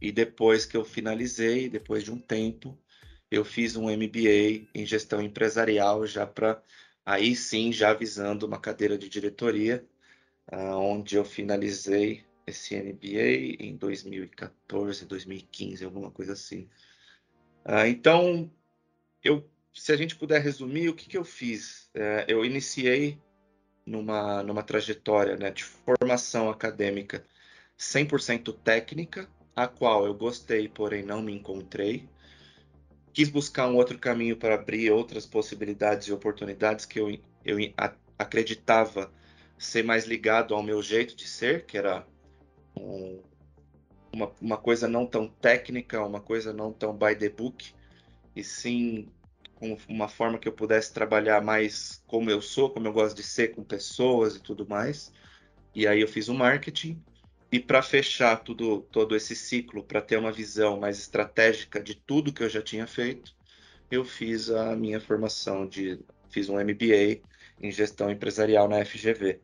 E 0.00 0.10
depois 0.10 0.66
que 0.66 0.76
eu 0.76 0.84
finalizei, 0.84 1.68
depois 1.68 2.02
de 2.02 2.10
um 2.10 2.18
tempo, 2.18 2.78
eu 3.30 3.44
fiz 3.44 3.76
um 3.76 3.90
MBA 3.90 4.68
em 4.74 4.84
gestão 4.84 5.20
empresarial 5.22 6.06
já 6.06 6.26
para 6.26 6.62
aí 7.04 7.34
sim 7.36 7.72
já 7.72 7.92
visando 7.92 8.46
uma 8.46 8.60
cadeira 8.60 8.96
de 8.96 9.08
diretoria, 9.08 9.84
uh, 10.52 10.76
onde 10.76 11.16
eu 11.16 11.24
finalizei 11.24 12.24
esse 12.46 12.76
MBA 12.76 13.62
em 13.64 13.76
2014, 13.76 15.06
2015, 15.06 15.84
alguma 15.84 16.10
coisa 16.10 16.32
assim. 16.32 16.68
Uh, 17.64 17.86
então 17.86 18.50
eu 19.22 19.48
se 19.74 19.92
a 19.92 19.96
gente 19.96 20.16
puder 20.16 20.40
resumir, 20.42 20.88
o 20.88 20.94
que, 20.94 21.08
que 21.08 21.16
eu 21.16 21.24
fiz? 21.24 21.88
É, 21.94 22.26
eu 22.28 22.44
iniciei 22.44 23.18
numa, 23.86 24.42
numa 24.42 24.62
trajetória 24.62 25.36
né, 25.36 25.50
de 25.50 25.64
formação 25.64 26.48
acadêmica 26.50 27.24
100% 27.78 28.54
técnica, 28.62 29.28
a 29.54 29.66
qual 29.66 30.06
eu 30.06 30.14
gostei, 30.14 30.68
porém 30.68 31.02
não 31.02 31.20
me 31.20 31.32
encontrei. 31.32 32.08
Quis 33.12 33.28
buscar 33.28 33.68
um 33.68 33.76
outro 33.76 33.98
caminho 33.98 34.36
para 34.36 34.54
abrir 34.54 34.90
outras 34.90 35.26
possibilidades 35.26 36.08
e 36.08 36.12
oportunidades 36.12 36.86
que 36.86 36.98
eu, 36.98 37.18
eu 37.44 37.58
acreditava 38.18 39.12
ser 39.58 39.82
mais 39.84 40.06
ligado 40.06 40.54
ao 40.54 40.62
meu 40.62 40.82
jeito 40.82 41.14
de 41.14 41.26
ser, 41.26 41.66
que 41.66 41.76
era 41.76 42.06
um, 42.76 43.20
uma, 44.12 44.32
uma 44.40 44.56
coisa 44.56 44.88
não 44.88 45.06
tão 45.06 45.28
técnica, 45.28 46.04
uma 46.04 46.20
coisa 46.20 46.52
não 46.52 46.72
tão 46.72 46.96
by 46.96 47.14
the 47.14 47.28
book, 47.28 47.74
e 48.34 48.42
sim 48.42 49.08
uma 49.88 50.08
forma 50.08 50.38
que 50.38 50.48
eu 50.48 50.52
pudesse 50.52 50.92
trabalhar 50.92 51.40
mais 51.42 52.02
como 52.06 52.30
eu 52.30 52.42
sou, 52.42 52.70
como 52.70 52.86
eu 52.86 52.92
gosto 52.92 53.16
de 53.16 53.22
ser 53.22 53.54
com 53.54 53.62
pessoas 53.62 54.36
e 54.36 54.40
tudo 54.40 54.66
mais. 54.68 55.12
E 55.74 55.86
aí 55.86 56.00
eu 56.00 56.08
fiz 56.08 56.28
o 56.28 56.34
marketing 56.34 57.02
e 57.50 57.60
para 57.60 57.82
fechar 57.82 58.36
tudo 58.36 58.80
todo 58.90 59.14
esse 59.14 59.36
ciclo, 59.36 59.84
para 59.84 60.00
ter 60.00 60.16
uma 60.16 60.32
visão 60.32 60.80
mais 60.80 60.98
estratégica 60.98 61.80
de 61.80 61.94
tudo 61.94 62.32
que 62.32 62.42
eu 62.42 62.48
já 62.48 62.62
tinha 62.62 62.86
feito, 62.86 63.34
eu 63.90 64.04
fiz 64.04 64.50
a 64.50 64.74
minha 64.74 64.98
formação 64.98 65.66
de 65.66 66.00
fiz 66.30 66.48
um 66.48 66.54
MBA 66.54 67.20
em 67.60 67.70
gestão 67.70 68.10
empresarial 68.10 68.68
na 68.68 68.82
FGV. 68.84 69.38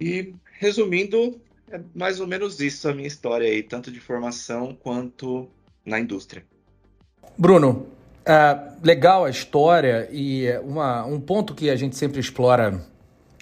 E 0.00 0.34
resumindo, 0.58 1.40
é 1.68 1.80
mais 1.94 2.20
ou 2.20 2.26
menos 2.26 2.60
isso 2.60 2.88
a 2.88 2.94
minha 2.94 3.08
história 3.08 3.48
aí, 3.48 3.62
tanto 3.62 3.90
de 3.90 4.00
formação 4.00 4.74
quanto 4.74 5.50
na 5.84 5.98
indústria. 5.98 6.46
Bruno, 7.36 7.90
Uh, 8.22 8.72
legal 8.84 9.24
a 9.24 9.30
história 9.30 10.08
e 10.12 10.46
uma, 10.62 11.04
um 11.04 11.20
ponto 11.20 11.54
que 11.54 11.68
a 11.68 11.74
gente 11.74 11.96
sempre 11.96 12.20
explora 12.20 12.80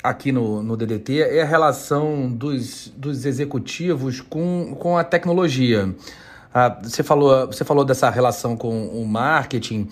aqui 0.03 0.33
no, 0.33 0.63
no 0.63 0.75
DDT 0.75 1.21
é 1.21 1.43
a 1.43 1.45
relação 1.45 2.31
dos, 2.31 2.91
dos 2.97 3.27
executivos 3.27 4.23
com, 4.23 4.75
com 4.79 4.97
a 4.97 5.05
tecnologia. 5.05 5.87
Uh, 5.87 6.83
você, 6.83 7.03
falou, 7.03 7.47
você 7.47 7.63
falou 7.63 7.85
dessa 7.85 8.09
relação 8.09 8.57
com 8.57 8.87
o 8.87 9.07
marketing, 9.07 9.89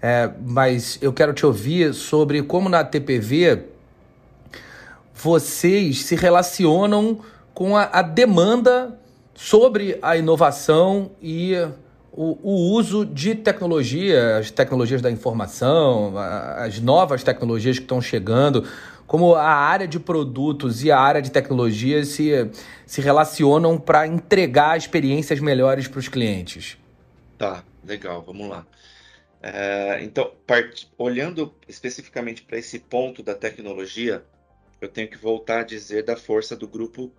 é, 0.00 0.30
mas 0.46 0.98
eu 1.02 1.12
quero 1.12 1.32
te 1.32 1.44
ouvir 1.44 1.92
sobre 1.92 2.40
como 2.42 2.68
na 2.68 2.84
TPV 2.84 3.64
vocês 5.12 6.04
se 6.04 6.14
relacionam 6.14 7.18
com 7.52 7.76
a, 7.76 7.88
a 7.92 8.02
demanda 8.02 8.96
sobre 9.34 9.98
a 10.00 10.16
inovação 10.16 11.10
e 11.20 11.54
o, 12.12 12.38
o, 12.42 12.72
uso 12.72 13.04
de 13.04 13.34
tecnologia, 13.34 14.38
as 14.38 14.50
tecnologias 14.50 15.02
da 15.02 15.10
informação, 15.10 16.16
as 16.16 16.80
novas 16.80 17.22
tecnologias 17.22 17.78
que 17.78 17.84
estão 17.84 18.00
chegando, 18.00 18.66
como 19.06 19.34
a 19.34 19.50
área 19.50 19.88
de 19.88 19.98
produtos 19.98 20.84
e 20.84 20.90
a 20.90 20.98
área 20.98 21.22
de 21.22 21.30
tecnologia 21.30 22.04
se, 22.04 22.50
se 22.86 23.00
relacionam 23.00 23.78
para 23.78 24.06
entregar 24.06 24.76
experiências 24.76 25.40
melhores 25.40 25.88
para 25.88 25.98
os 25.98 26.08
clientes. 26.08 26.76
Tá, 27.38 27.64
legal, 27.84 28.22
vamos 28.22 28.48
lá. 28.48 28.66
É, 29.42 30.00
então, 30.02 30.32
part... 30.46 30.88
olhando 30.98 31.54
especificamente 31.68 32.42
para 32.42 32.58
esse 32.58 32.78
ponto 32.78 33.22
da 33.22 33.34
tecnologia, 33.34 34.24
eu 34.80 34.88
tenho 34.88 35.08
que 35.08 35.16
voltar 35.16 35.60
a 35.60 35.64
dizer 35.64 36.04
da 36.04 36.16
força 36.16 36.56
do 36.56 36.66
grupo 36.66 37.12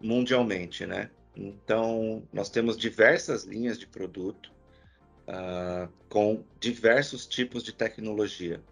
mundialmente, 0.00 0.86
né? 0.86 1.10
Então, 1.34 2.22
nós 2.32 2.50
temos 2.50 2.76
diversas 2.76 3.44
linhas 3.44 3.78
de 3.78 3.86
produto 3.86 4.52
uh, 5.26 5.90
com 6.08 6.44
diversos 6.60 7.26
tipos 7.26 7.62
de 7.62 7.72
tecnologia. 7.72 8.62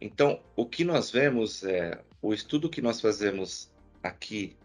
Então, 0.00 0.40
o 0.54 0.66
que 0.66 0.84
nós 0.84 1.10
vemos 1.10 1.64
é 1.64 2.02
o 2.22 2.32
estudo 2.32 2.70
que 2.70 2.82
nós 2.82 3.00
fazemos 3.00 3.70
aqui 4.02 4.56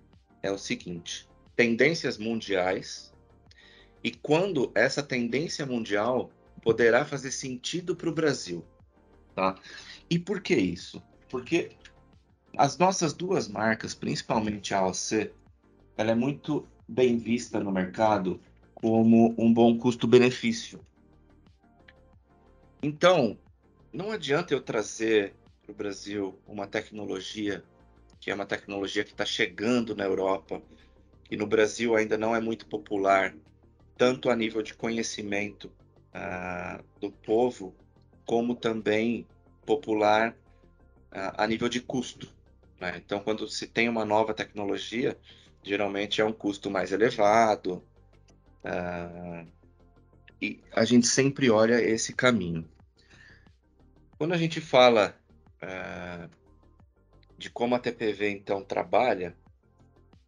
é 0.44 0.52
o 0.52 0.58
seguinte: 0.58 1.28
tendências 1.56 2.18
mundiais 2.18 3.14
e 4.04 4.12
quando 4.12 4.72
essa 4.76 5.02
tendência 5.02 5.66
mundial 5.66 6.32
poderá 6.62 7.06
fazer 7.06 7.32
sentido 7.32 7.96
para 7.96 8.10
o 8.10 8.14
Brasil, 8.14 8.66
tá? 9.36 9.56
E 10.10 10.20
por 10.20 10.42
que 10.42 10.56
isso? 10.56 11.02
Porque 11.30 11.72
as 12.58 12.78
nossas 12.78 13.14
duas 13.14 13.48
marcas, 13.48 13.96
principalmente 13.96 14.74
a 14.74 14.80
AOC, 14.80 15.32
ela 15.98 16.12
é 16.12 16.16
muito 16.16 16.68
bem 16.88 17.18
vista 17.18 17.60
no 17.60 17.72
mercado 17.72 18.40
como 18.76 19.36
um 19.38 19.54
bom 19.54 19.78
custo-benefício. 19.78 20.80
Então, 22.82 23.38
não 23.94 24.12
adianta 24.12 24.54
eu 24.54 24.62
trazer 24.62 25.36
para 25.62 25.72
o 25.72 25.76
Brasil 25.76 26.40
uma 26.48 26.66
tecnologia 26.66 27.64
que 28.22 28.30
é 28.30 28.36
uma 28.36 28.46
tecnologia 28.46 29.04
que 29.04 29.12
está 29.12 29.26
chegando 29.26 29.96
na 29.96 30.04
Europa 30.04 30.62
e 31.30 31.36
no 31.36 31.48
Brasil 31.48 31.96
ainda 31.96 32.18
não 32.20 32.36
é 32.36 32.40
muito 32.40 32.68
popular, 32.68 33.36
tanto 33.98 34.30
a 34.30 34.36
nível 34.36 34.62
de 34.62 34.76
conhecimento 34.76 35.72
uh, 36.14 36.84
do 37.00 37.12
povo, 37.12 37.76
como 38.24 38.56
também 38.56 39.26
popular 39.66 40.32
uh, 41.12 41.34
a 41.36 41.48
nível 41.48 41.68
de 41.68 41.82
custo. 41.82 42.32
Né? 42.80 43.02
Então, 43.04 43.22
quando 43.22 43.48
se 43.48 43.66
tem 43.66 43.90
uma 43.90 44.06
nova 44.06 44.36
tecnologia, 44.36 45.18
geralmente 45.64 46.22
é 46.22 46.26
um 46.26 46.34
custo 46.34 46.70
mais 46.70 46.92
elevado, 46.92 47.84
uh, 48.64 49.48
e 50.42 50.60
a 50.72 50.84
gente 50.84 51.08
sempre 51.08 51.50
olha 51.50 51.82
esse 51.82 52.14
caminho. 52.14 52.68
Quando 54.18 54.34
a 54.34 54.38
gente 54.38 54.60
fala 54.60 55.16
uh, 55.62 56.30
de 57.38 57.50
como 57.50 57.76
a 57.76 57.80
TPV 57.80 58.30
então 58.30 58.64
trabalha, 58.64 59.36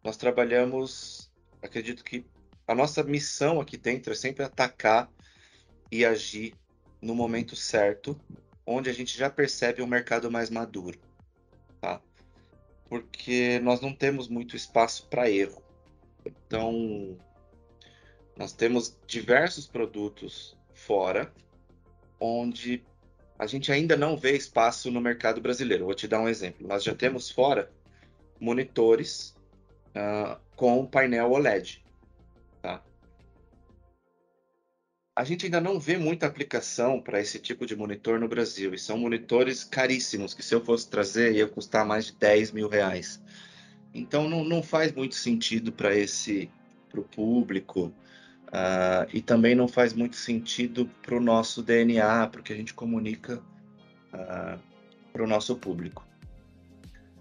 nós 0.02 0.16
trabalhamos, 0.16 1.32
acredito 1.62 2.04
que 2.04 2.24
a 2.66 2.74
nossa 2.74 3.02
missão 3.02 3.60
aqui 3.60 3.76
dentro 3.76 4.12
é 4.12 4.16
sempre 4.16 4.44
atacar 4.44 5.10
e 5.90 6.04
agir 6.04 6.54
no 7.00 7.14
momento 7.14 7.54
certo, 7.54 8.18
onde 8.66 8.88
a 8.88 8.92
gente 8.92 9.16
já 9.16 9.28
percebe 9.28 9.82
um 9.82 9.86
mercado 9.86 10.30
mais 10.30 10.48
maduro, 10.48 10.98
tá? 11.80 12.00
Porque 12.94 13.58
nós 13.58 13.80
não 13.80 13.92
temos 13.92 14.28
muito 14.28 14.54
espaço 14.54 15.08
para 15.08 15.28
erro. 15.28 15.60
Então, 16.24 17.18
nós 18.36 18.52
temos 18.52 18.96
diversos 19.04 19.66
produtos 19.66 20.56
fora, 20.72 21.34
onde 22.20 22.84
a 23.36 23.48
gente 23.48 23.72
ainda 23.72 23.96
não 23.96 24.16
vê 24.16 24.36
espaço 24.36 24.92
no 24.92 25.00
mercado 25.00 25.40
brasileiro. 25.40 25.86
Vou 25.86 25.94
te 25.94 26.06
dar 26.06 26.20
um 26.20 26.28
exemplo. 26.28 26.68
Nós 26.68 26.84
já 26.84 26.94
temos 26.94 27.28
fora 27.28 27.68
monitores 28.38 29.36
uh, 29.88 30.40
com 30.54 30.86
painel 30.86 31.32
OLED. 31.32 31.84
Tá? 32.62 32.80
A 35.16 35.22
gente 35.22 35.44
ainda 35.44 35.60
não 35.60 35.78
vê 35.78 35.96
muita 35.96 36.26
aplicação 36.26 37.00
para 37.00 37.20
esse 37.20 37.38
tipo 37.38 37.64
de 37.64 37.76
monitor 37.76 38.18
no 38.18 38.26
Brasil. 38.26 38.74
E 38.74 38.78
são 38.78 38.98
monitores 38.98 39.62
caríssimos, 39.62 40.34
que 40.34 40.42
se 40.42 40.54
eu 40.54 40.64
fosse 40.64 40.88
trazer 40.88 41.34
ia 41.34 41.46
custar 41.46 41.86
mais 41.86 42.06
de 42.06 42.14
10 42.14 42.50
mil 42.50 42.68
reais. 42.68 43.22
Então 43.94 44.28
não, 44.28 44.42
não 44.42 44.62
faz 44.62 44.92
muito 44.92 45.14
sentido 45.14 45.70
para 45.72 45.94
esse 45.94 46.50
para 46.88 47.00
o 47.00 47.04
público. 47.04 47.92
Uh, 48.48 49.06
e 49.12 49.20
também 49.20 49.54
não 49.54 49.66
faz 49.66 49.92
muito 49.92 50.16
sentido 50.16 50.88
para 51.02 51.16
o 51.16 51.20
nosso 51.20 51.62
DNA, 51.62 52.28
porque 52.28 52.52
a 52.52 52.56
gente 52.56 52.72
comunica 52.72 53.36
uh, 53.36 53.40
ah, 54.12 54.58
para 55.12 55.24
o 55.24 55.26
nosso 55.26 55.56
público. 55.56 56.06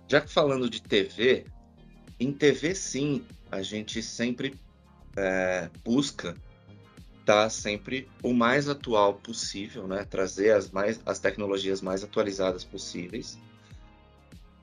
Já 0.07 0.21
que 0.21 0.29
falando 0.29 0.69
de 0.69 0.81
TV, 0.81 1.45
em 2.19 2.31
TV 2.31 2.75
sim, 2.75 3.25
a 3.51 3.63
gente 3.63 4.01
sempre 4.03 4.53
é, 5.15 5.69
busca 5.83 6.35
estar 7.23 7.43
tá 7.43 7.49
sempre 7.49 8.07
o 8.21 8.33
mais 8.33 8.67
atual 8.67 9.15
possível, 9.15 9.87
né? 9.87 10.03
trazer 10.03 10.51
as, 10.51 10.69
mais, 10.69 11.01
as 11.05 11.19
tecnologias 11.19 11.81
mais 11.81 12.03
atualizadas 12.03 12.63
possíveis. 12.63 13.39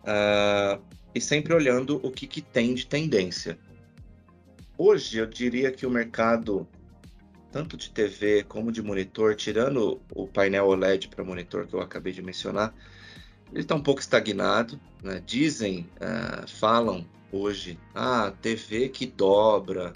Uh, 0.03 0.81
e 1.15 1.21
sempre 1.21 1.53
olhando 1.55 2.01
o 2.07 2.11
que, 2.11 2.27
que 2.27 2.41
tem 2.41 2.75
de 2.75 2.87
tendência. 2.87 3.59
Hoje 4.79 5.19
eu 5.19 5.27
diria 5.27 5.73
que 5.73 5.85
o 5.85 5.91
mercado, 5.91 6.67
tanto 7.51 7.77
de 7.77 7.91
TV 7.91 8.45
como 8.45 8.71
de 8.71 8.83
monitor, 8.83 9.35
tirando 9.35 10.01
o 10.15 10.27
painel 10.27 10.69
OLED 10.69 11.09
para 11.09 11.25
monitor 11.25 11.67
que 11.67 11.75
eu 11.75 11.81
acabei 11.81 12.13
de 12.13 12.23
mencionar, 12.23 12.75
ele 13.53 13.63
está 13.63 13.75
um 13.75 13.83
pouco 13.83 14.01
estagnado. 14.01 14.79
Né? 15.03 15.23
Dizem, 15.27 15.89
uh, 15.97 16.49
falam 16.49 17.05
hoje, 17.33 17.79
ah, 17.95 18.33
TV 18.41 18.89
que 18.89 19.07
dobra, 19.07 19.93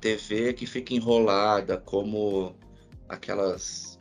TV 0.00 0.52
que 0.52 0.66
fica 0.66 0.94
enrolada, 0.94 1.76
como 1.78 2.54
aquelas, 3.08 3.98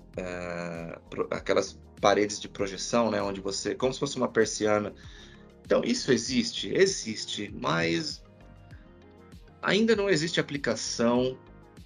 pro, 1.09 1.27
aquelas 1.31 1.79
paredes 1.99 2.39
de 2.39 2.47
projeção, 2.47 3.11
né, 3.11 3.21
onde 3.21 3.41
você, 3.41 3.75
como 3.75 3.93
se 3.93 3.99
fosse 3.99 4.17
uma 4.17 4.27
persiana. 4.27 4.93
Então 5.65 5.81
isso 5.83 6.11
existe, 6.11 6.73
existe, 6.73 7.53
mas 7.59 8.23
ainda 9.61 9.95
não 9.95 10.09
existe 10.09 10.39
aplicação, 10.39 11.37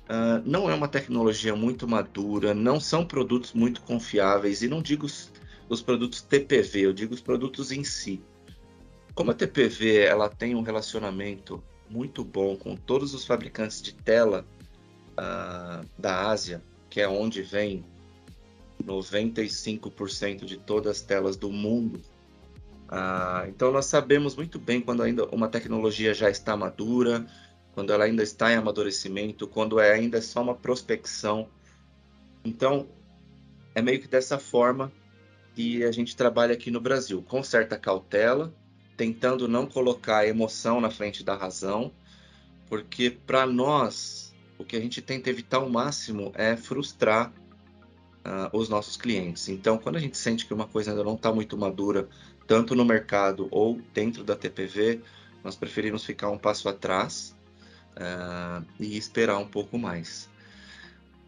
uh, 0.04 0.42
não 0.46 0.70
é 0.70 0.74
uma 0.74 0.88
tecnologia 0.88 1.56
muito 1.56 1.88
madura, 1.88 2.54
não 2.54 2.80
são 2.80 3.06
produtos 3.06 3.54
muito 3.54 3.82
confiáveis, 3.82 4.62
e 4.62 4.68
não 4.68 4.82
digo 4.82 5.06
os, 5.06 5.32
os 5.68 5.82
produtos 5.82 6.22
TPV, 6.22 6.82
eu 6.82 6.94
digo 6.94 7.14
os 7.14 7.22
produtos 7.22 7.72
em 7.72 7.84
si. 7.84 8.22
Como 9.14 9.32
a 9.32 9.34
TPV 9.34 10.00
ela 10.00 10.30
tem 10.30 10.56
um 10.56 10.62
relacionamento 10.62 11.64
muito 11.94 12.24
bom 12.24 12.56
com 12.56 12.76
todos 12.76 13.14
os 13.14 13.24
fabricantes 13.24 13.80
de 13.82 13.94
tela 13.94 14.44
uh, 15.12 15.88
da 15.98 16.28
Ásia, 16.28 16.62
que 16.90 17.00
é 17.00 17.08
onde 17.08 17.44
vem 17.44 17.86
95% 18.84 20.44
de 20.44 20.58
todas 20.58 20.98
as 20.98 21.02
telas 21.02 21.38
do 21.38 21.52
mundo. 21.52 22.02
Uh, 22.90 23.48
então 23.48 23.72
nós 23.72 23.86
sabemos 23.86 24.36
muito 24.36 24.58
bem 24.58 24.82
quando 24.82 25.04
ainda 25.04 25.26
uma 25.28 25.48
tecnologia 25.48 26.14
já 26.16 26.30
está 26.30 26.58
madura, 26.58 27.26
quando 27.76 27.94
ela 27.94 28.06
ainda 28.06 28.24
está 28.24 28.52
em 28.52 28.56
amadurecimento, 28.56 29.48
quando 29.48 29.80
é 29.80 29.94
ainda 29.94 30.20
só 30.20 30.42
uma 30.42 30.56
prospecção. 30.56 31.48
Então, 32.44 32.88
é 33.76 33.82
meio 33.82 34.02
que 34.02 34.08
dessa 34.08 34.40
forma 34.40 34.92
que 35.56 35.84
a 35.84 35.92
gente 35.92 36.16
trabalha 36.16 36.54
aqui 36.54 36.72
no 36.72 36.82
Brasil, 36.82 37.24
com 37.28 37.44
certa 37.44 37.78
cautela, 37.78 38.54
tentando 39.04 39.50
não 39.50 39.66
colocar 39.66 40.20
a 40.20 40.28
emoção 40.28 40.80
na 40.80 40.90
frente 40.90 41.26
da 41.26 41.36
razão, 41.36 41.92
porque 42.70 43.10
para 43.10 43.46
nós 43.46 44.34
o 44.58 44.64
que 44.64 44.78
a 44.78 44.80
gente 44.80 45.02
tenta 45.02 45.30
evitar 45.30 45.58
ao 45.58 45.70
máximo 45.70 46.32
é 46.36 46.56
frustrar 46.56 47.34
uh, 48.26 48.58
os 48.58 48.70
nossos 48.70 48.96
clientes. 48.96 49.50
Então, 49.50 49.78
quando 49.78 49.98
a 49.98 50.00
gente 50.00 50.18
sente 50.18 50.46
que 50.46 50.54
uma 50.54 50.66
coisa 50.66 50.92
ainda 50.92 51.04
não 51.04 51.16
está 51.16 51.34
muito 51.34 51.58
madura, 51.58 52.08
tanto 52.48 52.76
no 52.76 52.86
mercado 52.86 53.50
ou 53.52 53.82
dentro 53.94 54.24
da 54.24 54.38
TPV, 54.38 55.02
nós 55.44 55.58
preferimos 55.58 56.06
ficar 56.06 56.30
um 56.30 56.38
passo 56.38 56.70
atrás 56.70 57.36
uh, 57.98 58.66
e 58.80 58.96
esperar 58.96 59.38
um 59.38 59.48
pouco 59.48 59.78
mais. 59.78 60.30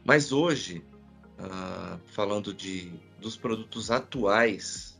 Mas 0.05 0.31
hoje, 0.31 0.81
uh, 1.37 1.99
falando 2.05 2.53
de, 2.53 2.89
dos 3.19 3.35
produtos 3.35 3.91
atuais, 3.91 4.94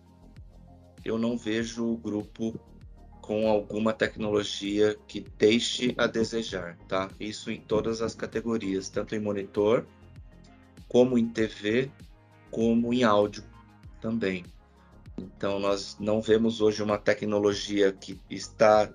eu 1.06 1.20
não 1.20 1.38
vejo 1.38 1.86
o 1.86 1.98
grupo 1.98 2.60
com 3.22 3.48
alguma 3.48 3.94
tecnologia 3.94 4.98
que 5.08 5.26
deixe 5.38 5.94
a 5.98 6.08
desejar, 6.08 6.78
tá? 6.88 7.10
Isso 7.20 7.52
em 7.52 7.62
todas 7.62 8.02
as 8.02 8.16
categorias, 8.16 8.90
tanto 8.90 9.16
em 9.16 9.20
monitor, 9.20 9.86
como 10.88 11.18
em 11.18 11.28
TV, 11.28 11.92
como 12.52 12.94
em 12.94 13.04
áudio 13.04 13.44
também. 14.02 14.44
Então, 15.18 15.60
nós 15.60 15.98
não 16.00 16.22
vemos 16.22 16.60
hoje 16.60 16.84
uma 16.84 16.98
tecnologia 16.98 17.92
que 17.92 18.20
está 18.30 18.92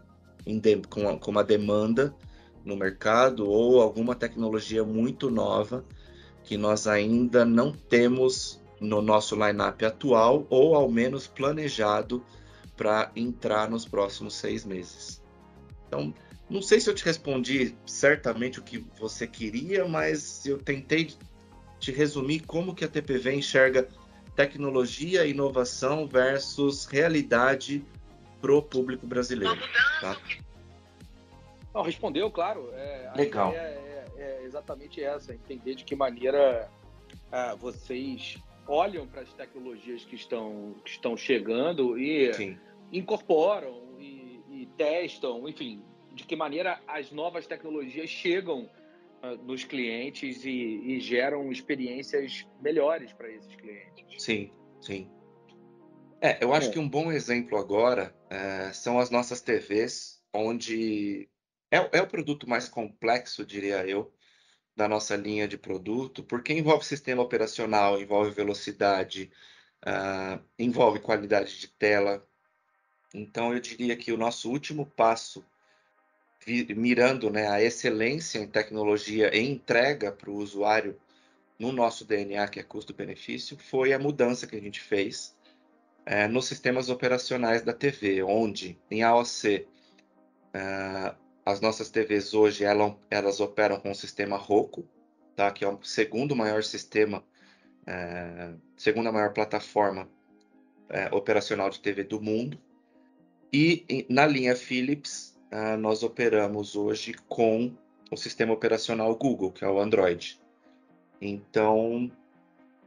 com, 0.88 1.18
com 1.18 1.30
uma 1.30 1.44
demanda 1.44 2.14
no 2.64 2.76
mercado 2.76 3.48
ou 3.48 3.80
alguma 3.80 4.14
tecnologia 4.14 4.84
muito 4.84 5.30
nova 5.30 5.84
que 6.44 6.56
nós 6.56 6.86
ainda 6.86 7.44
não 7.44 7.72
temos 7.72 8.59
no 8.80 9.02
nosso 9.02 9.34
lineup 9.34 9.82
atual 9.82 10.46
ou 10.48 10.74
ao 10.74 10.90
menos 10.90 11.26
planejado 11.26 12.24
para 12.76 13.10
entrar 13.14 13.68
nos 13.68 13.84
próximos 13.84 14.34
seis 14.34 14.64
meses. 14.64 15.22
Então, 15.86 16.14
não 16.48 16.62
sei 16.62 16.80
se 16.80 16.88
eu 16.88 16.94
te 16.94 17.04
respondi 17.04 17.76
certamente 17.84 18.58
o 18.58 18.62
que 18.62 18.78
você 18.98 19.26
queria, 19.26 19.86
mas 19.86 20.46
eu 20.46 20.58
tentei 20.58 21.12
te 21.78 21.92
resumir 21.92 22.40
como 22.40 22.74
que 22.74 22.84
a 22.84 22.88
TPV 22.88 23.34
enxerga 23.34 23.86
tecnologia, 24.34 25.26
inovação 25.26 26.06
versus 26.06 26.86
realidade 26.86 27.84
para 28.40 28.54
o 28.54 28.62
público 28.62 29.06
brasileiro. 29.06 29.58
Tá? 30.00 30.16
Não, 31.74 31.82
respondeu, 31.82 32.30
claro. 32.30 32.70
É, 32.72 33.12
Legal. 33.14 33.52
É, 33.52 33.56
é, 33.56 34.04
é, 34.16 34.42
exatamente 34.44 35.02
essa, 35.02 35.34
entender 35.34 35.74
de 35.74 35.84
que 35.84 35.94
maneira 35.94 36.70
é, 37.30 37.54
vocês 37.56 38.38
olham 38.70 39.06
para 39.06 39.22
as 39.22 39.32
tecnologias 39.34 40.04
que 40.04 40.14
estão, 40.14 40.76
que 40.84 40.90
estão 40.90 41.16
chegando 41.16 41.98
e 41.98 42.32
Sim. 42.32 42.58
incorporam 42.92 43.98
e, 43.98 44.40
e 44.48 44.66
testam, 44.76 45.48
enfim, 45.48 45.82
de 46.14 46.24
que 46.24 46.36
maneira 46.36 46.80
as 46.86 47.10
novas 47.10 47.46
tecnologias 47.46 48.08
chegam 48.08 48.70
uh, 49.22 49.36
nos 49.44 49.64
clientes 49.64 50.44
e, 50.44 50.50
e, 50.50 51.00
geram 51.00 51.50
experiências 51.50 52.46
melhores 52.60 53.12
para 53.12 53.28
esses 53.28 53.54
clientes. 53.56 54.22
Sim, 54.22 54.52
sim. 54.80 55.10
É, 56.20 56.42
eu 56.42 56.54
acho 56.54 56.68
é. 56.68 56.72
que 56.72 56.78
um 56.78 56.88
bom 56.88 57.10
exemplo 57.10 57.58
agora 57.58 58.14
é, 58.28 58.72
são 58.72 59.00
as 59.00 59.10
nossas 59.10 59.40
TVs, 59.40 60.22
onde 60.32 61.28
é, 61.70 61.98
é 61.98 62.02
o 62.02 62.06
produto 62.06 62.48
mais 62.48 62.68
complexo, 62.68 63.44
diria 63.44 63.84
eu, 63.86 64.12
da 64.80 64.88
nossa 64.88 65.14
linha 65.14 65.46
de 65.46 65.58
produto, 65.58 66.22
porque 66.22 66.54
envolve 66.54 66.86
sistema 66.86 67.22
operacional, 67.22 68.00
envolve 68.00 68.30
velocidade, 68.30 69.30
uh, 69.84 70.42
envolve 70.58 71.00
qualidade 71.00 71.60
de 71.60 71.68
tela. 71.68 72.26
Então, 73.12 73.52
eu 73.52 73.60
diria 73.60 73.94
que 73.94 74.10
o 74.10 74.16
nosso 74.16 74.50
último 74.50 74.86
passo, 74.86 75.44
mirando 76.74 77.28
né, 77.28 77.46
a 77.50 77.62
excelência 77.62 78.38
em 78.38 78.48
tecnologia 78.48 79.36
e 79.36 79.46
entrega 79.46 80.10
para 80.10 80.30
o 80.30 80.36
usuário 80.36 80.98
no 81.58 81.72
nosso 81.72 82.06
DNA, 82.06 82.48
que 82.48 82.58
é 82.58 82.62
custo-benefício, 82.62 83.58
foi 83.58 83.92
a 83.92 83.98
mudança 83.98 84.46
que 84.46 84.56
a 84.56 84.60
gente 84.60 84.80
fez 84.80 85.36
é, 86.06 86.26
nos 86.26 86.46
sistemas 86.46 86.88
operacionais 86.88 87.60
da 87.60 87.74
TV, 87.74 88.22
onde 88.22 88.78
em 88.90 89.02
AOC 89.02 89.66
uh, 90.54 91.14
as 91.44 91.60
nossas 91.60 91.90
TVs 91.90 92.34
hoje 92.34 92.64
elas, 92.64 92.94
elas 93.10 93.40
operam 93.40 93.78
com 93.80 93.90
o 93.90 93.94
sistema 93.94 94.36
Roku, 94.36 94.86
tá? 95.34 95.50
que 95.50 95.64
é 95.64 95.68
o 95.68 95.82
segundo 95.82 96.36
maior 96.36 96.62
sistema, 96.62 97.24
é, 97.86 98.52
segunda 98.76 99.10
maior 99.10 99.32
plataforma 99.32 100.08
é, 100.88 101.08
operacional 101.14 101.70
de 101.70 101.80
TV 101.80 102.04
do 102.04 102.20
mundo. 102.20 102.58
E 103.52 104.06
na 104.08 104.26
linha 104.26 104.54
Philips, 104.54 105.36
é, 105.50 105.76
nós 105.76 106.02
operamos 106.02 106.76
hoje 106.76 107.14
com 107.28 107.72
o 108.10 108.16
sistema 108.16 108.52
operacional 108.52 109.14
Google, 109.16 109.50
que 109.50 109.64
é 109.64 109.68
o 109.68 109.80
Android. 109.80 110.40
Então, 111.20 112.10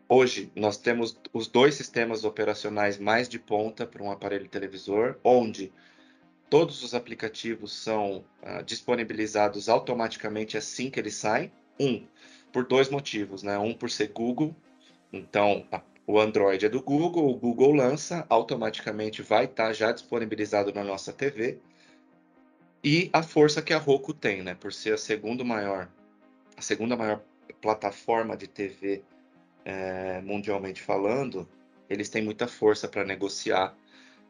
hoje 0.08 0.52
nós 0.56 0.78
temos 0.78 1.20
os 1.32 1.48
dois 1.48 1.76
sistemas 1.76 2.24
operacionais 2.24 2.98
mais 2.98 3.28
de 3.28 3.40
ponta 3.40 3.86
para 3.86 4.04
um 4.04 4.12
aparelho 4.12 4.48
televisor, 4.48 5.18
onde 5.24 5.72
Todos 6.54 6.84
os 6.84 6.94
aplicativos 6.94 7.74
são 7.74 8.24
uh, 8.44 8.64
disponibilizados 8.64 9.68
automaticamente 9.68 10.56
assim 10.56 10.88
que 10.88 11.00
eles 11.00 11.16
saem. 11.16 11.52
Um, 11.80 12.06
por 12.52 12.64
dois 12.64 12.92
motivos, 12.92 13.42
né? 13.42 13.58
Um 13.58 13.74
por 13.74 13.90
ser 13.90 14.10
Google, 14.10 14.56
então 15.12 15.66
a, 15.72 15.82
o 16.06 16.20
Android 16.20 16.64
é 16.64 16.70
do 16.70 16.80
Google, 16.80 17.28
o 17.28 17.36
Google 17.36 17.74
lança, 17.74 18.24
automaticamente 18.30 19.24
vai 19.24 19.46
estar 19.46 19.66
tá 19.66 19.74
já 19.74 19.92
disponibilizado 19.92 20.72
na 20.72 20.84
nossa 20.84 21.12
TV. 21.12 21.58
E 22.84 23.10
a 23.12 23.24
força 23.24 23.60
que 23.60 23.74
a 23.74 23.80
Roku 23.80 24.14
tem, 24.14 24.44
né? 24.44 24.54
Por 24.54 24.72
ser 24.72 24.94
a 24.94 24.98
segunda 25.00 25.44
maior, 25.44 25.90
a 26.56 26.62
segunda 26.62 26.96
maior 26.96 27.24
plataforma 27.62 28.38
de 28.38 28.46
TV 28.46 29.02
é, 29.66 30.22
mundialmente 30.22 30.84
falando, 30.84 31.50
eles 31.90 32.10
têm 32.10 32.24
muita 32.24 32.48
força 32.48 32.88
para 32.88 33.04
negociar 33.04 33.76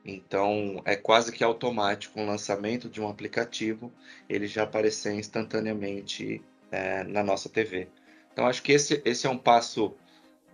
então, 0.06 0.82
é 0.84 0.96
quase 0.96 1.32
que 1.32 1.44
automático 1.44 2.20
o 2.20 2.26
lançamento 2.26 2.90
de 2.90 3.02
um 3.02 3.08
aplicativo, 3.08 3.92
ele 4.28 4.48
já 4.48 4.64
aparecer 4.64 5.14
instantaneamente 5.14 6.42
é, 6.72 7.04
na 7.06 7.24
nossa 7.24 7.48
TV. 7.48 7.88
Então, 8.32 8.46
acho 8.46 8.62
que 8.62 8.74
esse, 8.74 9.02
esse 9.06 9.26
é 9.26 9.30
um 9.30 9.38
passo 9.38 9.96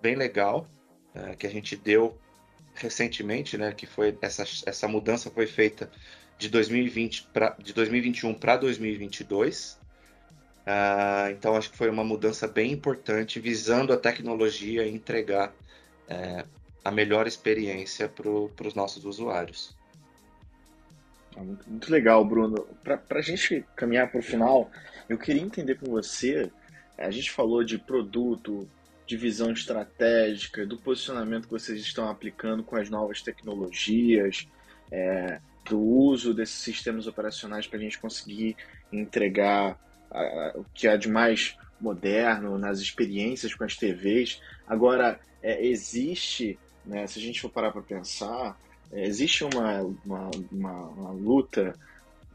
bem 0.01 0.15
legal 0.15 0.67
é, 1.15 1.35
que 1.35 1.47
a 1.47 1.49
gente 1.49 1.75
deu 1.75 2.15
recentemente, 2.75 3.57
né? 3.57 3.71
Que 3.71 3.87
foi 3.87 4.15
essa, 4.21 4.43
essa 4.65 4.87
mudança 4.87 5.31
foi 5.31 5.47
feita 5.47 5.89
de 6.37 6.49
2020 6.49 7.29
pra, 7.33 7.55
de 7.57 7.73
2021 7.73 8.33
para 8.35 8.55
2022. 8.57 9.79
Uh, 10.59 11.31
então, 11.31 11.55
acho 11.55 11.71
que 11.71 11.77
foi 11.77 11.89
uma 11.89 12.03
mudança 12.03 12.47
bem 12.47 12.71
importante, 12.71 13.39
visando 13.39 13.91
a 13.91 13.97
tecnologia 13.97 14.87
entregar 14.87 15.51
é, 16.07 16.45
a 16.89 16.91
melhor 16.91 17.27
experiência 17.27 18.09
para 18.09 18.67
os 18.67 18.73
nossos 18.73 19.05
usuários. 19.05 19.77
Ah, 21.37 21.43
muito, 21.67 21.91
legal, 21.91 22.25
Bruno. 22.25 22.67
Para 22.83 22.99
a 23.11 23.21
gente 23.21 23.63
caminhar 23.75 24.09
para 24.09 24.19
o 24.19 24.23
final, 24.23 24.71
eu 25.07 25.15
queria 25.15 25.43
entender 25.43 25.75
com 25.75 25.85
você. 25.85 26.51
A 26.97 27.11
gente 27.11 27.29
falou 27.29 27.63
de 27.63 27.77
produto, 27.77 28.67
de 29.05 29.15
visão 29.15 29.51
estratégica, 29.51 30.65
do 30.65 30.77
posicionamento 30.77 31.45
que 31.45 31.51
vocês 31.51 31.79
estão 31.79 32.09
aplicando 32.09 32.63
com 32.63 32.75
as 32.75 32.89
novas 32.89 33.21
tecnologias, 33.21 34.47
é, 34.91 35.39
do 35.69 35.79
uso 35.79 36.33
desses 36.33 36.55
sistemas 36.55 37.05
operacionais 37.05 37.67
para 37.67 37.77
a 37.77 37.81
gente 37.81 37.99
conseguir 37.99 38.57
entregar 38.91 39.79
o 40.55 40.63
que 40.73 40.87
há 40.87 40.97
de 40.97 41.07
mais 41.07 41.55
moderno 41.79 42.57
nas 42.57 42.79
experiências 42.79 43.53
com 43.53 43.63
as 43.63 43.77
TVs. 43.77 44.41
Agora, 44.67 45.19
é, 45.43 45.63
existe 45.63 46.57
né? 46.89 47.07
Se 47.07 47.19
a 47.19 47.21
gente 47.21 47.39
for 47.39 47.49
parar 47.49 47.71
para 47.71 47.81
pensar, 47.81 48.59
é, 48.91 49.05
existe 49.05 49.43
uma, 49.43 49.81
uma, 50.05 50.31
uma, 50.51 50.81
uma, 50.89 51.11
luta, 51.11 51.75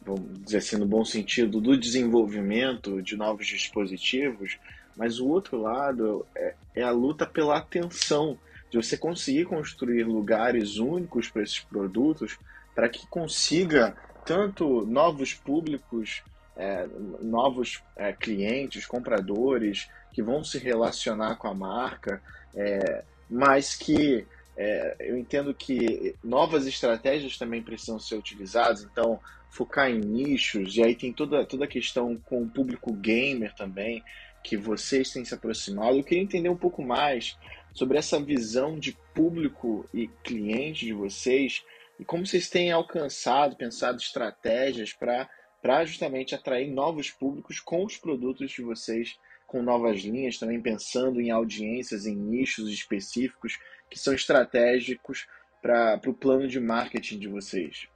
vamos 0.01 0.45
dizer 0.45 0.59
assim, 0.59 0.77
no 0.77 0.87
bom 0.87 1.05
sentido, 1.05 1.61
do 1.61 1.77
desenvolvimento 1.77 3.03
de 3.03 3.17
novos 3.17 3.47
dispositivos, 3.47 4.59
mas 4.97 5.19
o 5.19 5.27
outro 5.27 5.61
lado 5.61 6.25
é, 6.35 6.55
é 6.77 6.83
a 6.83 6.93
luta 6.93 7.27
pela 7.27 7.59
atenção, 7.59 8.39
de 8.71 8.77
você 8.77 8.97
conseguir 8.97 9.45
construir 9.45 10.05
lugares 10.05 10.77
únicos 10.77 11.29
para 11.29 11.43
esses 11.43 11.61
produtos, 11.61 12.39
para 12.75 12.89
que 12.89 13.07
consiga 13.07 13.97
tanto 14.25 14.87
novos 14.87 15.35
públicos, 15.35 16.23
é, 16.57 16.87
novos 17.21 17.83
é, 17.97 18.13
clientes, 18.13 18.87
compradores 18.87 19.89
que 20.13 20.23
vão 20.23 20.45
se 20.45 20.59
relacionar 20.59 21.37
com 21.37 21.49
a 21.49 21.55
marca, 21.55 22.23
é, 22.55 23.05
mas 23.29 23.75
que 23.75 24.25
é, 24.57 24.97
eu 25.01 25.19
entendo 25.19 25.53
que 25.55 26.15
novas 26.23 26.67
estratégias 26.67 27.37
também 27.37 27.63
precisam 27.63 27.99
ser 27.99 28.17
utilizadas, 28.17 28.85
então 28.85 29.19
focar 29.51 29.91
em 29.91 30.01
nichos, 30.01 30.77
e 30.77 30.83
aí 30.83 30.95
tem 30.95 31.13
toda, 31.13 31.45
toda 31.45 31.65
a 31.65 31.69
questão 31.69 32.17
com 32.17 32.43
o 32.43 32.49
público 32.49 32.93
gamer 32.93 33.55
também, 33.55 34.03
que 34.43 34.57
vocês 34.57 35.11
têm 35.11 35.25
se 35.25 35.35
aproximado. 35.35 35.97
Eu 35.97 36.05
queria 36.05 36.23
entender 36.23 36.49
um 36.49 36.57
pouco 36.57 36.83
mais 36.83 37.39
sobre 37.73 37.99
essa 37.99 38.21
visão 38.21 38.79
de 38.79 38.97
público 39.15 39.89
e 39.93 40.09
cliente 40.23 40.85
de 40.85 40.93
vocês 40.93 41.65
e 41.99 42.05
como 42.05 42.27
vocês 42.27 42.49
têm 42.49 42.73
alcançado, 42.73 43.57
pensado 43.57 43.99
estratégias 43.99 44.93
para 44.93 45.85
justamente 45.85 46.35
atrair 46.35 46.71
novos 46.71 47.11
públicos 47.11 47.61
com 47.61 47.85
os 47.85 47.97
produtos 47.97 48.51
de 48.51 48.63
vocês, 48.63 49.17
com 49.47 49.63
novas 49.63 50.01
linhas, 50.01 50.39
também 50.39 50.61
pensando 50.61 51.21
em 51.21 51.31
audiências, 51.31 52.07
em 52.07 52.17
nichos 52.17 52.69
específicos 52.69 53.59
que 53.95 54.01
são 54.01 54.13
estratégicos 54.13 55.29
para 55.63 56.01
o 56.05 56.13
plano 56.13 56.49
de 56.49 56.59
marketing 56.59 57.17
de 57.17 57.29
vocês? 57.29 57.87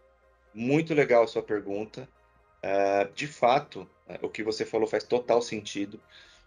Muito 0.54 0.94
legal 0.94 1.24
a 1.24 1.26
sua 1.26 1.42
pergunta. 1.42 2.08
Uh, 2.62 3.12
de 3.14 3.26
fato, 3.26 3.80
uh, 4.06 4.24
o 4.24 4.28
que 4.28 4.44
você 4.44 4.64
falou 4.64 4.86
faz 4.86 5.02
total 5.02 5.42
sentido. 5.42 6.00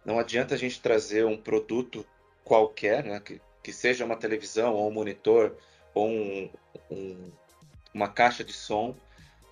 Não 0.06 0.18
adianta 0.18 0.56
a 0.56 0.58
gente 0.58 0.82
trazer 0.82 1.26
um 1.26 1.36
produto 1.36 2.06
qualquer, 2.46 3.04
né, 3.04 3.20
que, 3.20 3.42
que 3.62 3.74
seja 3.74 4.06
uma 4.06 4.16
televisão 4.16 4.74
ou 4.74 4.90
um 4.90 4.94
monitor 4.94 5.58
ou 5.94 6.08
um, 6.08 6.50
um, 6.90 7.32
uma 7.94 8.08
caixa 8.08 8.46
de 8.46 8.54
som, 8.54 8.96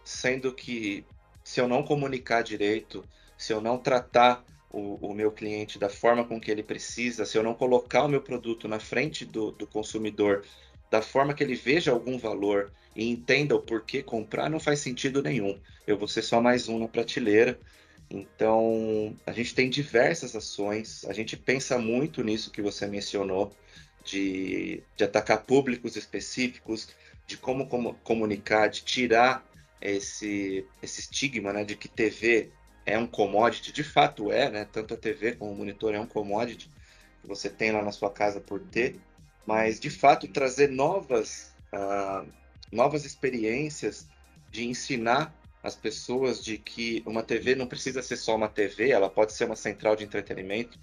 sendo 0.01 0.53
que 0.53 1.05
se 1.43 1.59
eu 1.59 1.67
não 1.67 1.83
comunicar 1.83 2.41
direito, 2.41 3.03
se 3.37 3.51
eu 3.51 3.59
não 3.59 3.77
tratar 3.77 4.45
o, 4.69 5.07
o, 5.07 5.13
meu 5.13 5.31
cliente 5.31 5.79
da 5.79 5.89
forma 5.89 6.23
com 6.23 6.39
que 6.39 6.51
ele 6.51 6.63
precisa, 6.63 7.25
se 7.25 7.37
eu 7.37 7.43
não 7.43 7.53
colocar 7.53 8.03
o 8.03 8.07
meu 8.07 8.21
produto 8.21 8.67
na 8.67 8.79
frente 8.79 9.25
do, 9.25 9.51
do 9.51 9.65
consumidor 9.65 10.45
da 10.89 11.01
forma 11.01 11.33
que 11.33 11.43
ele 11.43 11.55
veja 11.55 11.91
algum 11.91 12.17
valor 12.17 12.71
e 12.95 13.07
entenda 13.07 13.55
o 13.55 13.61
porquê 13.61 14.01
comprar, 14.01 14.49
não 14.49 14.59
faz 14.59 14.79
sentido 14.79 15.21
nenhum. 15.21 15.59
Eu 15.85 15.97
vou 15.97 16.07
ser 16.07 16.21
só 16.21 16.41
mais 16.41 16.67
um 16.67 16.79
na 16.79 16.87
prateleira. 16.87 17.59
Então, 18.09 19.15
a 19.25 19.31
gente 19.31 19.53
tem 19.53 19.69
diversas 19.69 20.35
ações, 20.35 21.05
a 21.05 21.13
gente 21.13 21.37
pensa 21.37 21.77
muito 21.77 22.23
nisso 22.23 22.49
que 22.51 22.61
você 22.61 22.87
mencionou, 22.87 23.55
de, 24.03 24.81
de 24.95 25.03
atacar 25.03 25.43
públicos 25.43 25.95
específicos, 25.95 26.89
de 27.27 27.37
como, 27.37 27.67
como 27.67 27.93
comunicar, 28.03 28.67
de 28.67 28.83
tirar 28.83 29.47
esse, 29.79 30.65
esse 30.81 31.01
estigma 31.01 31.53
né, 31.53 31.63
de 31.63 31.75
que 31.75 31.87
TV 31.87 32.49
é 32.89 32.97
um 32.97 33.05
commodity, 33.05 33.71
de 33.71 33.83
fato 33.83 34.31
é, 34.31 34.49
né? 34.49 34.67
Tanto 34.71 34.93
a 34.93 34.97
TV 34.97 35.33
como 35.35 35.51
o 35.51 35.55
monitor 35.55 35.93
é 35.93 35.99
um 35.99 36.07
commodity 36.07 36.69
que 37.21 37.27
você 37.27 37.49
tem 37.49 37.71
lá 37.71 37.83
na 37.83 37.91
sua 37.91 38.09
casa 38.09 38.41
por 38.41 38.59
ter, 38.59 38.99
mas 39.45 39.79
de 39.79 39.89
fato 39.89 40.27
trazer 40.27 40.69
novas, 40.69 41.53
uh, 41.73 42.27
novas 42.71 43.05
experiências 43.05 44.07
de 44.49 44.65
ensinar 44.65 45.33
as 45.61 45.75
pessoas 45.75 46.43
de 46.43 46.57
que 46.57 47.03
uma 47.05 47.21
TV 47.21 47.53
não 47.53 47.67
precisa 47.67 48.01
ser 48.01 48.17
só 48.17 48.35
uma 48.35 48.47
TV, 48.47 48.89
ela 48.89 49.09
pode 49.09 49.33
ser 49.33 49.45
uma 49.45 49.55
central 49.55 49.95
de 49.95 50.03
entretenimento, 50.03 50.79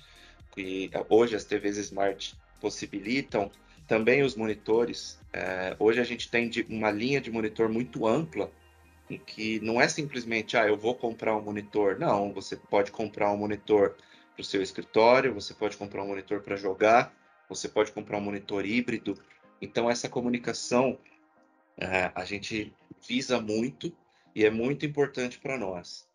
e 0.57 0.91
hoje 1.09 1.35
as 1.35 1.45
TVs 1.45 1.77
Smart 1.77 2.37
possibilitam, 2.61 3.51
também 3.87 4.23
os 4.23 4.35
monitores. 4.35 5.19
Uh, 5.35 5.77
hoje 5.79 6.01
a 6.01 6.05
gente 6.05 6.31
tem 6.31 6.51
uma 6.69 6.91
linha 6.91 7.21
de 7.21 7.31
monitor 7.31 7.69
muito 7.69 8.07
ampla 8.07 8.51
em 9.09 9.19
que 9.19 9.61
não 9.61 9.81
é 9.81 9.89
simplesmente, 9.89 10.57
ah, 10.57 10.67
eu 10.67 10.77
vou 10.77 10.95
comprar 10.95 11.37
um 11.37 11.43
monitor. 11.43 11.99
Não, 11.99 12.33
você 12.33 12.57
pode 12.57 12.91
comprar 12.91 13.33
um 13.33 13.37
monitor 13.37 13.97
para 14.35 14.43
o 14.43 14.45
seu 14.45 14.63
escritório, 14.63 15.33
você 15.33 15.55
pode 15.55 15.77
comprar 15.77 16.03
um 16.03 16.09
monitor 16.09 16.41
para 16.41 16.57
jogar, 16.57 17.15
você 17.49 17.69
pode 17.69 17.93
comprar 17.93 18.19
um 18.19 18.23
monitor 18.23 18.67
híbrido. 18.67 19.17
Então, 19.61 19.91
essa 19.91 20.09
comunicação 20.09 20.99
é, 21.77 22.11
a 22.15 22.25
gente 22.25 22.75
visa 23.07 23.41
muito 23.41 23.97
e 24.35 24.45
é 24.45 24.51
muito 24.51 24.85
importante 24.85 25.39
para 25.39 25.57
nós. 25.57 26.07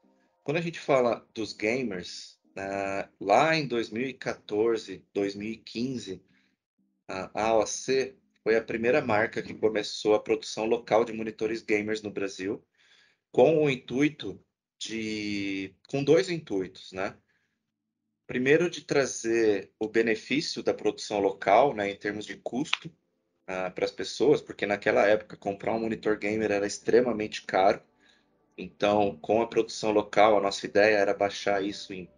Quando 0.43 0.57
a 0.57 0.61
gente 0.61 0.79
fala 0.79 1.25
dos 1.33 1.53
gamers, 1.53 2.39
uh, 2.57 3.09
lá 3.19 3.55
em 3.55 3.67
2014, 3.67 5.03
2015, 5.13 6.21
a 7.07 7.43
AOC 7.43 8.15
foi 8.43 8.55
a 8.55 8.63
primeira 8.63 9.01
marca 9.01 9.41
que 9.41 9.53
começou 9.53 10.15
a 10.15 10.19
produção 10.19 10.65
local 10.65 11.05
de 11.05 11.13
monitores 11.13 11.61
gamers 11.61 12.01
no 12.01 12.09
Brasil, 12.09 12.63
com 13.31 13.63
o 13.63 13.69
intuito 13.69 14.39
de, 14.79 15.75
com 15.87 16.03
dois 16.03 16.29
intuitos, 16.29 16.91
né? 16.91 17.15
Primeiro, 18.27 18.69
de 18.69 18.81
trazer 18.81 19.71
o 19.79 19.87
benefício 19.87 20.63
da 20.63 20.73
produção 20.73 21.19
local, 21.19 21.73
né, 21.73 21.89
em 21.89 21.95
termos 21.95 22.25
de 22.25 22.37
custo, 22.37 22.87
uh, 22.87 23.71
para 23.73 23.85
as 23.85 23.91
pessoas, 23.91 24.41
porque 24.41 24.65
naquela 24.65 25.05
época 25.05 25.35
comprar 25.35 25.73
um 25.73 25.81
monitor 25.81 26.17
gamer 26.17 26.51
era 26.51 26.65
extremamente 26.65 27.41
caro. 27.45 27.81
Então, 28.57 29.17
com 29.21 29.41
a 29.41 29.47
produção 29.47 29.91
local, 29.91 30.37
a 30.37 30.41
nossa 30.41 30.65
ideia 30.65 30.97
era 30.97 31.13
baixar 31.13 31.63
isso 31.63 31.93
em 31.93 32.09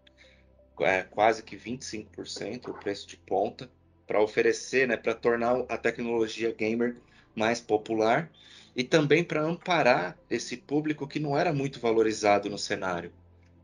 é, 0.82 1.04
quase 1.04 1.44
que 1.44 1.56
25% 1.56 2.70
o 2.70 2.74
preço 2.74 3.08
de 3.08 3.18
ponta, 3.18 3.70
para 4.06 4.22
oferecer, 4.22 4.88
né, 4.88 4.98
para 4.98 5.14
tornar 5.14 5.66
a 5.70 5.78
tecnologia 5.78 6.52
gamer 6.52 6.98
mais 7.36 7.60
popular 7.62 8.32
e 8.76 8.84
também 8.84 9.24
para 9.24 9.42
amparar 9.42 10.18
esse 10.30 10.58
público 10.58 11.08
que 11.08 11.20
não 11.20 11.38
era 11.38 11.54
muito 11.54 11.80
valorizado 11.80 12.50
no 12.50 12.58
cenário. 12.58 13.14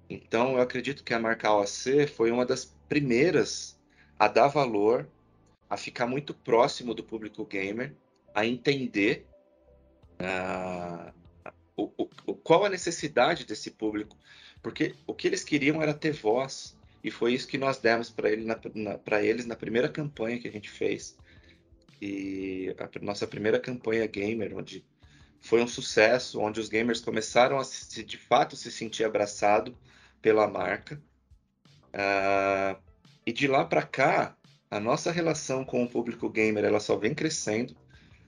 Então, 0.10 0.54
eu 0.56 0.62
acredito 0.62 1.04
que 1.04 1.14
a 1.14 1.20
marca 1.20 1.52
OAC 1.52 2.08
foi 2.16 2.32
uma 2.32 2.46
das 2.46 2.66
primeiras 2.88 3.80
a 4.18 4.28
dar 4.28 4.48
valor, 4.48 5.08
a 5.70 5.78
ficar 5.78 6.08
muito 6.08 6.34
próximo 6.34 6.94
do 6.94 7.04
público 7.04 7.46
gamer, 7.46 7.96
a 8.34 8.46
entender 8.46 9.26
uh, 10.20 11.14
o, 11.76 12.10
o, 12.26 12.36
qual 12.36 12.66
a 12.66 12.70
necessidade 12.70 13.46
desse 13.46 13.72
público, 13.72 14.18
porque 14.62 14.96
o 15.08 15.14
que 15.14 15.28
eles 15.28 15.44
queriam 15.44 15.82
era 15.82 15.94
ter 15.94 16.12
voz, 16.12 16.78
e 17.04 17.10
foi 17.10 17.34
isso 17.34 17.48
que 17.48 17.58
nós 17.58 17.78
demos 17.78 18.10
para 18.10 18.30
ele 18.30 18.46
eles 19.22 19.46
na 19.46 19.56
primeira 19.56 19.88
campanha 19.88 20.40
que 20.40 20.48
a 20.48 20.52
gente 20.52 20.70
fez, 20.70 21.18
e 22.02 22.76
a 22.78 23.06
nossa 23.06 23.28
primeira 23.28 23.60
campanha 23.60 24.06
gamer, 24.08 24.56
onde 24.56 24.84
foi 25.42 25.62
um 25.62 25.68
sucesso, 25.68 26.40
onde 26.40 26.60
os 26.60 26.70
gamers 26.70 27.02
começaram 27.02 27.58
a 27.58 27.64
se, 27.64 28.04
de 28.04 28.18
fato 28.18 28.56
se 28.56 28.72
sentir 28.72 29.04
abraçado 29.04 29.76
pela 30.22 30.48
marca. 30.48 31.02
Uh, 31.94 32.80
e 33.26 33.32
de 33.32 33.48
lá 33.48 33.66
para 33.66 33.82
cá, 33.84 34.36
a 34.70 34.80
nossa 34.80 35.12
relação 35.12 35.66
com 35.66 35.84
o 35.84 35.90
público 35.90 36.30
gamer 36.30 36.64
ela 36.64 36.80
só 36.80 36.96
vem 36.96 37.16
crescendo. 37.16 37.76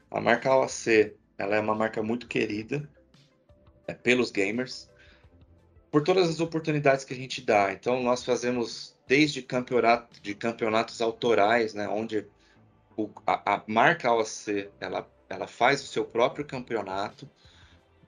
A 0.09 0.19
marca 0.19 0.55
OAC 0.55 1.15
ela 1.37 1.55
é 1.55 1.59
uma 1.59 1.75
marca 1.75 2.01
muito 2.01 2.27
querida 2.27 2.89
é, 3.87 3.93
pelos 3.93 4.31
gamers 4.31 4.89
por 5.91 6.03
todas 6.03 6.29
as 6.29 6.39
oportunidades 6.39 7.03
que 7.03 7.13
a 7.13 7.17
gente 7.17 7.41
dá. 7.41 7.73
Então 7.73 8.01
nós 8.01 8.23
fazemos 8.23 8.97
desde 9.07 9.41
campeonato 9.41 10.21
de 10.21 10.33
campeonatos 10.33 11.01
autorais, 11.01 11.73
né, 11.73 11.87
onde 11.87 12.25
o, 12.95 13.09
a, 13.27 13.55
a, 13.55 13.63
marca 13.67 14.11
OAC 14.11 14.69
ela 14.79 15.07
ela 15.31 15.47
faz 15.47 15.81
o 15.81 15.87
seu 15.87 16.03
próprio 16.03 16.45
campeonato, 16.45 17.29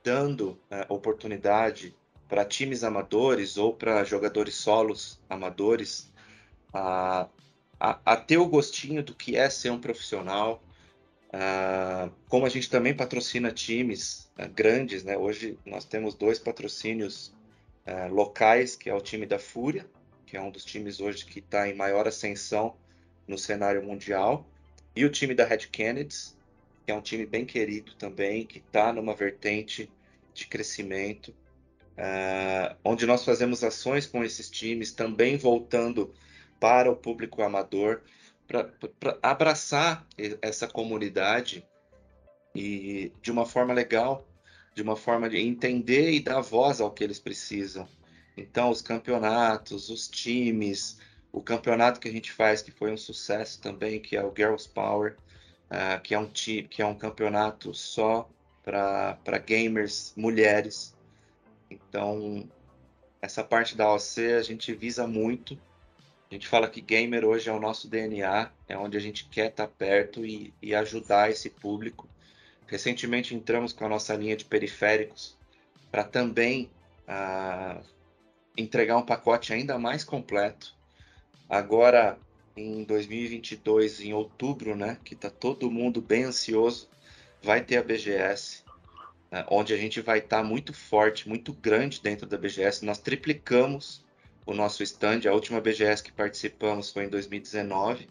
dando 0.03 0.59
é, 0.69 0.85
oportunidade 0.89 1.95
para 2.27 2.43
times 2.43 2.83
amadores 2.83 3.57
ou 3.57 3.73
para 3.73 4.03
jogadores 4.03 4.55
solos 4.55 5.21
amadores 5.29 6.11
a, 6.73 7.29
a, 7.79 7.99
a, 8.03 8.17
ter 8.17 8.37
o 8.37 8.45
gostinho 8.45 9.01
do 9.01 9.15
que 9.15 9.37
é 9.37 9.49
ser 9.49 9.69
um 9.71 9.79
profissional. 9.79 10.61
Uh, 11.29 12.11
como 12.27 12.45
a 12.45 12.49
gente 12.49 12.69
também 12.69 12.93
patrocina 12.95 13.51
times 13.51 14.29
uh, 14.37 14.47
grandes, 14.53 15.03
né? 15.03 15.17
hoje 15.17 15.57
nós 15.65 15.83
temos 15.83 16.13
dois 16.13 16.37
patrocínios 16.37 17.33
uh, 17.87 18.13
locais, 18.13 18.75
que 18.75 18.89
é 18.89 18.93
o 18.93 19.01
time 19.01 19.25
da 19.25 19.39
Fúria, 19.39 19.87
que 20.27 20.37
é 20.37 20.41
um 20.41 20.51
dos 20.51 20.63
times 20.63 20.99
hoje 20.99 21.25
que 21.25 21.39
está 21.39 21.67
em 21.67 21.73
maior 21.73 22.07
ascensão 22.07 22.75
no 23.27 23.37
cenário 23.37 23.81
mundial, 23.81 24.45
e 24.95 25.05
o 25.05 25.09
time 25.09 25.33
da 25.33 25.43
Red 25.45 25.69
Kennedys, 25.71 26.35
que 26.85 26.91
é 26.91 26.95
um 26.95 27.01
time 27.01 27.25
bem 27.25 27.45
querido 27.45 27.93
também, 27.95 28.45
que 28.45 28.59
está 28.59 28.91
numa 28.91 29.15
vertente 29.15 29.89
de 30.33 30.47
crescimento 30.47 31.33
uh, 31.97 32.75
onde 32.83 33.05
nós 33.05 33.23
fazemos 33.23 33.63
ações 33.63 34.05
com 34.05 34.23
esses 34.23 34.49
times, 34.49 34.91
também 34.91 35.37
voltando 35.37 36.13
para 36.59 36.91
o 36.91 36.95
público 36.95 37.41
amador, 37.41 38.01
para 38.47 39.17
abraçar 39.21 40.05
essa 40.41 40.67
comunidade 40.67 41.65
e 42.55 43.11
de 43.21 43.31
uma 43.31 43.45
forma 43.45 43.73
legal, 43.73 44.27
de 44.75 44.81
uma 44.81 44.95
forma 44.95 45.29
de 45.29 45.37
entender 45.37 46.11
e 46.11 46.19
dar 46.19 46.41
voz 46.41 46.79
ao 46.81 46.91
que 46.91 47.03
eles 47.03 47.19
precisam. 47.19 47.87
Então, 48.35 48.69
os 48.69 48.81
campeonatos, 48.81 49.89
os 49.89 50.07
times, 50.07 50.97
o 51.31 51.41
campeonato 51.41 51.99
que 51.99 52.07
a 52.07 52.11
gente 52.11 52.31
faz, 52.31 52.61
que 52.61 52.71
foi 52.71 52.91
um 52.91 52.97
sucesso 52.97 53.61
também, 53.61 53.99
que 53.99 54.15
é 54.15 54.23
o 54.23 54.33
Girls 54.35 54.67
Power, 54.67 55.15
uh, 55.73 55.99
que, 56.01 56.13
é 56.13 56.19
um 56.19 56.27
que 56.27 56.81
é 56.81 56.85
um 56.85 56.95
campeonato 56.95 57.73
só 57.73 58.29
para 58.63 59.37
gamers 59.45 60.13
mulheres. 60.15 60.95
Então, 61.69 62.47
essa 63.21 63.43
parte 63.43 63.75
da 63.75 63.91
OC 63.91 64.33
a 64.37 64.43
gente 64.43 64.73
visa 64.73 65.07
muito. 65.07 65.59
A 66.29 66.33
gente 66.33 66.47
fala 66.47 66.69
que 66.69 66.81
gamer 66.81 67.25
hoje 67.25 67.49
é 67.49 67.53
o 67.53 67.59
nosso 67.59 67.87
DNA, 67.87 68.51
é 68.67 68.77
onde 68.77 68.97
a 68.97 68.99
gente 68.99 69.25
quer 69.25 69.49
estar 69.49 69.67
perto 69.67 70.25
e, 70.25 70.53
e 70.61 70.73
ajudar 70.73 71.29
esse 71.29 71.49
público. 71.49 72.07
Recentemente 72.67 73.35
entramos 73.35 73.73
com 73.73 73.85
a 73.85 73.89
nossa 73.89 74.15
linha 74.15 74.35
de 74.35 74.45
periféricos 74.45 75.37
para 75.91 76.03
também 76.03 76.71
uh, 77.07 77.83
entregar 78.57 78.97
um 78.97 79.05
pacote 79.05 79.53
ainda 79.53 79.77
mais 79.77 80.03
completo. 80.03 80.73
Agora, 81.47 82.17
em 82.55 82.83
2022, 82.83 84.01
em 84.01 84.13
outubro, 84.13 84.75
né, 84.75 84.97
que 85.03 85.13
está 85.13 85.29
todo 85.29 85.71
mundo 85.71 86.01
bem 86.01 86.25
ansioso, 86.25 86.89
vai 87.41 87.63
ter 87.63 87.77
a 87.77 87.83
BGS 87.83 88.63
né, 89.33 89.43
onde 89.49 89.73
a 89.73 89.77
gente 89.77 89.99
vai 89.99 90.19
estar 90.19 90.37
tá 90.37 90.43
muito 90.43 90.71
forte, 90.71 91.27
muito 91.27 91.51
grande 91.53 91.99
dentro 91.99 92.27
da 92.27 92.37
BGS. 92.37 92.85
Nós 92.85 92.99
triplicamos 92.99 94.05
o 94.45 94.53
nosso 94.53 94.83
stand. 94.83 95.21
A 95.27 95.33
última 95.33 95.59
BGS 95.59 96.03
que 96.03 96.11
participamos 96.11 96.91
foi 96.91 97.05
em 97.05 97.09
2019. 97.09 98.07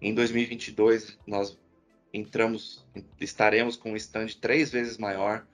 Em 0.00 0.14
2022 0.14 1.18
nós 1.26 1.58
entramos, 2.14 2.86
estaremos 3.20 3.76
com 3.76 3.92
um 3.92 3.96
stand 3.96 4.28
três 4.40 4.70
vezes 4.70 4.96
maior, 4.96 5.44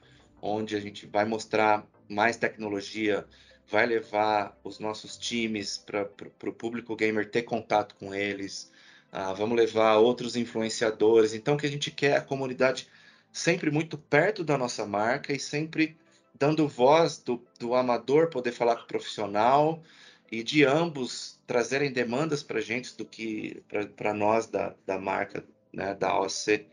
onde 0.43 0.77
a 0.77 0.81
gente 0.81 1.07
vai 1.07 1.25
mostrar 1.25 1.87
mais 2.07 2.37
tecnologia, 2.37 3.27
vai 3.69 3.87
levar 3.87 4.59
os 4.63 4.79
nossos 4.79 5.17
times 5.17 5.77
para 5.77 6.09
o 6.45 6.53
público 6.53 6.95
gamer 6.95 7.29
ter 7.31 7.43
contato 7.43 7.95
com 7.97 8.15
eles. 8.15 8.71
Ah, 9.11 9.33
vamos 9.33 9.57
levar 9.57 9.97
outros 9.97 10.37
influenciadores. 10.37 11.35
Então, 11.35 11.57
que 11.57 11.67
a 11.67 11.71
gente 11.71 11.91
quer 11.91 12.13
é 12.13 12.17
a 12.17 12.23
comunidade 12.23 12.89
sempre 13.33 13.71
muito 13.71 13.99
perto 13.99 14.45
da 14.45 14.57
nossa 14.57 14.87
marca 14.87 15.33
e 15.33 15.41
sempre 15.41 15.97
dando 16.39 16.69
voz 16.69 17.19
do, 17.19 17.43
do 17.59 17.75
amador 17.75 18.29
poder 18.29 18.53
falar 18.53 18.77
com 18.77 18.85
o 18.85 18.87
profissional 18.87 19.83
e 20.31 20.43
de 20.43 20.65
ambos 20.65 21.39
trazerem 21.47 21.93
demandas 21.93 22.43
para 22.43 22.61
gente 22.61 22.97
do 22.97 23.05
que 23.05 23.63
para 23.97 24.13
nós 24.13 24.47
da, 24.47 24.75
da 24.85 24.99
marca 24.99 25.45
né, 25.73 25.95
da 25.95 26.19
OC 26.21 26.67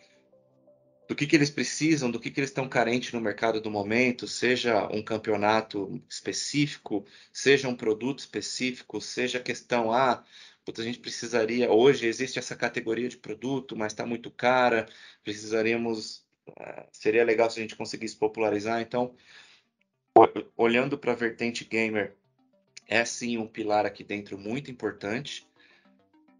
do 1.08 1.16
que, 1.16 1.28
que 1.28 1.36
eles 1.36 1.50
precisam, 1.50 2.10
do 2.10 2.20
que, 2.20 2.32
que 2.32 2.39
eles 2.39 2.50
estão 2.50 2.68
carentes 2.68 3.12
no 3.12 3.22
mercado 3.22 3.60
do 3.60 3.70
momento, 3.70 4.28
seja 4.28 4.88
um 4.88 5.04
campeonato 5.04 6.02
específico, 6.10 7.06
seja 7.32 7.68
um 7.68 7.76
produto 7.76 8.20
específico, 8.20 9.02
seja 9.02 9.39
questão, 9.39 9.92
ah, 9.92 10.24
a 10.66 10.82
gente 10.82 11.00
precisaria, 11.00 11.72
hoje 11.72 12.08
existe 12.08 12.39
essa 12.39 12.56
categoria 12.56 13.10
de 13.10 13.18
produto, 13.18 13.76
mas 13.76 13.92
está 13.92 14.06
muito 14.06 14.32
cara, 14.32 14.86
precisaríamos 15.24 16.24
seria 16.92 17.24
legal 17.24 17.50
se 17.50 17.60
a 17.60 17.62
gente 17.62 17.76
conseguisse 17.76 18.16
popularizar. 18.16 18.82
Então, 18.82 19.16
olhando 20.56 20.98
para 20.98 21.13
a 21.13 21.16
vertente 21.16 21.66
gamer, 21.66 22.16
é 22.88 23.04
sim 23.06 23.38
um 23.38 23.48
pilar 23.48 23.86
aqui 23.86 24.04
dentro 24.04 24.38
muito 24.38 24.70
importante. 24.70 25.48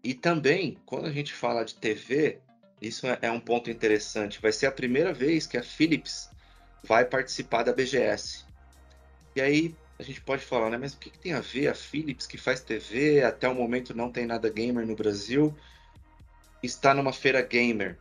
E 0.02 0.14
também, 0.14 0.76
quando 0.84 1.06
a 1.06 1.12
gente 1.12 1.32
fala 1.32 1.64
de 1.64 1.74
TV, 1.74 2.40
isso 2.88 3.06
é, 3.06 3.18
é 3.22 3.30
um 3.30 3.40
ponto 3.40 3.70
interessante. 3.70 4.40
Vai 4.40 4.52
ser 4.52 4.66
a 4.66 4.72
primeira 4.72 5.12
vez 5.12 5.46
que 5.46 5.56
a 5.56 5.62
Philips 5.62 6.30
vai 6.82 7.04
participar 7.04 7.62
da 7.62 7.72
BGS. 7.72 8.44
E 9.34 9.40
aí 9.40 9.74
a 9.98 10.02
gente 10.02 10.20
pode 10.20 10.44
falar, 10.44 10.70
né? 10.70 10.78
Mas 10.78 10.92
o 10.94 10.98
que, 10.98 11.10
que 11.10 11.18
tem 11.18 11.32
a 11.32 11.40
ver 11.40 11.68
a 11.68 11.74
Philips 11.74 12.26
que 12.26 12.36
faz 12.36 12.60
TV? 12.60 13.22
Até 13.22 13.48
o 13.48 13.54
momento 13.54 13.96
não 13.96 14.10
tem 14.10 14.26
nada 14.26 14.50
gamer 14.50 14.86
no 14.86 14.94
Brasil. 14.94 15.54
Está 16.62 16.94
numa 16.94 17.12
feira 17.12 17.40
gamer 17.42 17.98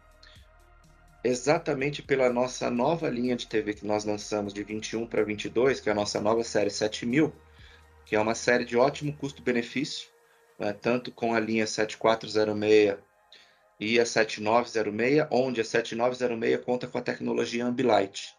exatamente 1.23 2.01
pela 2.01 2.29
nossa 2.29 2.69
nova 2.69 3.09
linha 3.09 3.35
de 3.35 3.47
TV 3.47 3.73
que 3.73 3.85
nós 3.85 4.03
lançamos 4.03 4.53
de 4.53 4.63
21 4.63 5.07
para 5.07 5.23
22, 5.23 5.79
que 5.79 5.87
é 5.87 5.91
a 5.91 5.95
nossa 5.95 6.19
nova 6.19 6.43
série 6.43 6.69
7000, 6.69 7.33
que 8.05 8.15
é 8.15 8.19
uma 8.19 8.35
série 8.35 8.65
de 8.65 8.75
ótimo 8.75 9.13
custo-benefício, 9.13 10.09
né, 10.59 10.73
tanto 10.73 11.11
com 11.11 11.33
a 11.33 11.39
linha 11.39 11.65
7406 11.65 12.97
e 13.79 13.99
a 13.99 14.05
7906, 14.05 15.27
onde 15.31 15.61
a 15.61 15.65
7906 15.65 16.63
conta 16.63 16.87
com 16.87 16.97
a 16.97 17.01
tecnologia 17.01 17.65
Ambilight. 17.65 18.35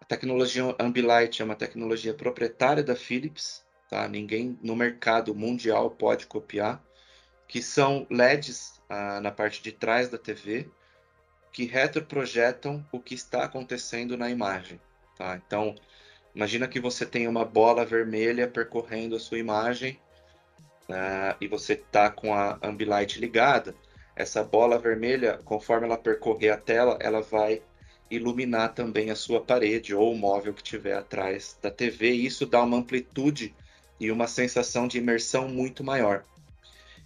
A 0.00 0.04
tecnologia 0.04 0.74
Ambilight 0.78 1.40
é 1.40 1.44
uma 1.44 1.56
tecnologia 1.56 2.12
proprietária 2.12 2.82
da 2.82 2.94
Philips, 2.94 3.64
tá? 3.88 4.06
ninguém 4.06 4.58
no 4.62 4.76
mercado 4.76 5.34
mundial 5.34 5.90
pode 5.90 6.26
copiar, 6.26 6.82
que 7.48 7.62
são 7.62 8.06
LEDs 8.10 8.80
ah, 8.88 9.20
na 9.20 9.30
parte 9.30 9.62
de 9.62 9.72
trás 9.72 10.08
da 10.08 10.18
TV, 10.18 10.68
que 11.52 11.64
retroprojetam 11.64 12.84
o 12.90 12.98
que 12.98 13.14
está 13.14 13.44
acontecendo 13.44 14.16
na 14.16 14.28
imagem. 14.28 14.80
Tá? 15.16 15.40
Então, 15.46 15.74
imagina 16.34 16.66
que 16.66 16.80
você 16.80 17.06
tem 17.06 17.28
uma 17.28 17.44
bola 17.44 17.84
vermelha 17.84 18.48
percorrendo 18.48 19.14
a 19.14 19.20
sua 19.20 19.38
imagem 19.38 19.98
uh, 20.88 21.36
e 21.40 21.46
você 21.46 21.74
está 21.74 22.10
com 22.10 22.34
a 22.34 22.58
Ambilight 22.60 23.20
ligada. 23.20 23.74
Essa 24.16 24.44
bola 24.44 24.78
vermelha, 24.78 25.40
conforme 25.44 25.86
ela 25.86 25.98
percorrer 25.98 26.50
a 26.50 26.56
tela, 26.56 26.96
ela 27.00 27.20
vai 27.20 27.62
iluminar 28.10 28.74
também 28.74 29.10
a 29.10 29.16
sua 29.16 29.40
parede 29.40 29.94
ou 29.94 30.12
o 30.12 30.16
móvel 30.16 30.54
que 30.54 30.62
tiver 30.62 30.96
atrás 30.96 31.58
da 31.60 31.70
TV. 31.70 32.12
E 32.12 32.26
isso 32.26 32.46
dá 32.46 32.62
uma 32.62 32.76
amplitude 32.76 33.54
e 33.98 34.10
uma 34.10 34.26
sensação 34.26 34.86
de 34.86 34.98
imersão 34.98 35.48
muito 35.48 35.82
maior. 35.82 36.24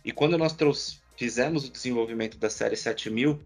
E 0.04 0.12
quando 0.12 0.36
nós 0.36 0.56
fizemos 1.16 1.64
o 1.64 1.70
desenvolvimento 1.70 2.38
da 2.38 2.50
série 2.50 2.76
7000, 2.76 3.40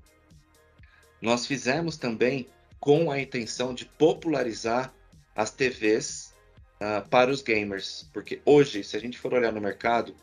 nós 1.21 1.47
fizemos 1.47 1.97
também 1.97 2.49
com 2.81 3.11
a 3.11 3.21
intenção 3.21 3.73
de 3.73 3.85
popularizar 3.85 4.93
as 5.37 5.51
TVs 5.51 6.35
uh, 6.81 6.85
ah, 6.85 7.07
para 7.09 7.31
os 7.31 7.41
gamers, 7.41 8.09
porque 8.13 8.43
hoje, 8.45 8.83
se 8.83 8.97
a 8.97 9.01
gente 9.01 9.17
for 9.17 9.33
olhar 9.33 9.53
no 9.53 9.61
mercado, 9.61 10.15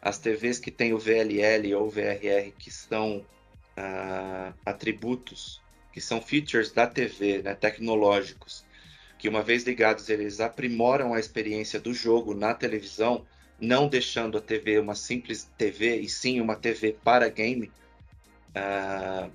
as 0.00 0.18
TVs 0.18 0.58
que 0.58 0.70
têm 0.70 0.92
o 0.92 0.98
VLL 0.98 1.74
ou 1.74 1.90
VRR, 1.90 2.52
que 2.58 2.70
são 2.70 3.18
uh, 3.76 4.54
atributos, 4.64 5.60
que 5.92 6.00
são 6.00 6.20
features 6.20 6.70
da 6.70 6.86
TV, 6.86 7.42
né, 7.42 7.54
tecnológicos, 7.54 8.64
que 9.18 9.28
uma 9.28 9.42
vez 9.42 9.64
ligados 9.64 10.08
eles 10.08 10.40
aprimoram 10.40 11.12
a 11.12 11.20
experiência 11.20 11.80
do 11.80 11.92
jogo 11.92 12.34
na 12.34 12.54
televisão, 12.54 13.26
não 13.60 13.88
deixando 13.88 14.38
a 14.38 14.40
TV 14.40 14.78
uma 14.78 14.94
simples 14.94 15.50
TV 15.58 15.96
e 15.96 16.08
sim 16.08 16.40
uma 16.40 16.54
TV 16.54 16.96
para 17.02 17.28
game. 17.28 17.72
Uh, 18.50 19.30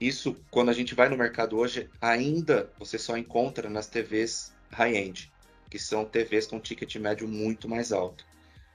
isso, 0.00 0.36
quando 0.50 0.70
a 0.70 0.72
gente 0.72 0.94
vai 0.94 1.08
no 1.08 1.16
mercado 1.16 1.56
hoje, 1.56 1.88
ainda 2.00 2.70
você 2.78 2.98
só 2.98 3.16
encontra 3.16 3.70
nas 3.70 3.86
TVs 3.86 4.52
high-end, 4.70 5.32
que 5.70 5.78
são 5.78 6.04
TVs 6.04 6.48
com 6.48 6.58
ticket 6.58 6.96
médio 6.96 7.28
muito 7.28 7.68
mais 7.68 7.92
alto. 7.92 8.26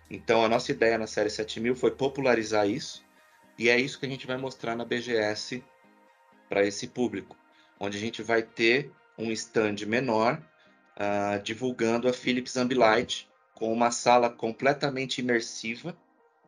Então, 0.09 0.43
a 0.43 0.49
nossa 0.49 0.71
ideia 0.71 0.97
na 0.97 1.05
série 1.05 1.29
7000 1.29 1.75
foi 1.75 1.91
popularizar 1.91 2.67
isso, 2.67 3.05
e 3.57 3.69
é 3.69 3.79
isso 3.79 3.99
que 3.99 4.05
a 4.05 4.09
gente 4.09 4.25
vai 4.25 4.37
mostrar 4.37 4.75
na 4.75 4.83
BGS 4.83 5.63
para 6.47 6.65
esse 6.65 6.87
público, 6.87 7.37
onde 7.79 7.97
a 7.97 7.99
gente 7.99 8.23
vai 8.23 8.41
ter 8.41 8.91
um 9.17 9.31
stand 9.31 9.85
menor 9.85 10.41
uh, 10.95 11.41
divulgando 11.43 12.07
a 12.07 12.13
Philips 12.13 12.57
Ambilight 12.57 13.29
com 13.53 13.71
uma 13.71 13.91
sala 13.91 14.29
completamente 14.29 15.19
imersiva 15.19 15.95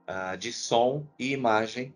uh, 0.08 0.38
de 0.38 0.52
som 0.52 1.06
e 1.19 1.32
imagem 1.32 1.93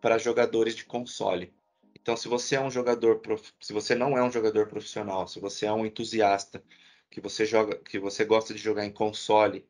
para 0.00 0.18
jogadores 0.18 0.74
de 0.74 0.84
console. 0.84 1.52
Então, 1.94 2.16
se 2.16 2.26
você 2.26 2.56
é 2.56 2.60
um 2.60 2.70
jogador, 2.70 3.20
se 3.60 3.72
você 3.72 3.94
não 3.94 4.18
é 4.18 4.22
um 4.22 4.32
jogador 4.32 4.66
profissional, 4.66 5.28
se 5.28 5.38
você 5.38 5.66
é 5.66 5.72
um 5.72 5.86
entusiasta 5.86 6.62
que 7.10 7.20
você 7.20 7.46
joga, 7.46 7.76
que 7.76 7.98
você 7.98 8.24
gosta 8.24 8.52
de 8.52 8.60
jogar 8.60 8.84
em 8.84 8.90
console 8.90 9.64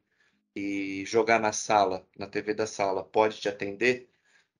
e 0.54 1.04
jogar 1.06 1.40
na 1.40 1.52
sala, 1.52 2.06
na 2.18 2.26
TV 2.26 2.54
da 2.54 2.66
sala, 2.66 3.02
pode 3.04 3.40
te 3.40 3.48
atender, 3.48 4.08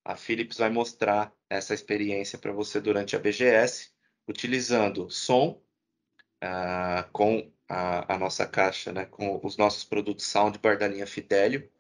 a 0.05 0.17
Philips 0.17 0.59
vai 0.59 0.69
mostrar 0.69 1.33
essa 1.49 1.73
experiência 1.73 2.39
para 2.39 2.53
você 2.53 2.81
durante 2.81 3.17
a 3.17 3.19
BGS, 3.19 3.91
utilizando 4.29 5.09
som 5.11 5.61
uh, 6.43 7.11
com 7.13 7.51
a, 7.69 8.15
a, 8.15 8.19
nossa 8.19 8.47
caixa, 8.47 8.93
né, 8.93 9.07
com 9.07 9.41
os 9.43 9.57
nossos 9.57 9.85
produtos 9.85 10.27
soundbar 10.27 10.79
da 10.79 10.89
linha 10.89 11.07
Fidelio, 11.07 11.71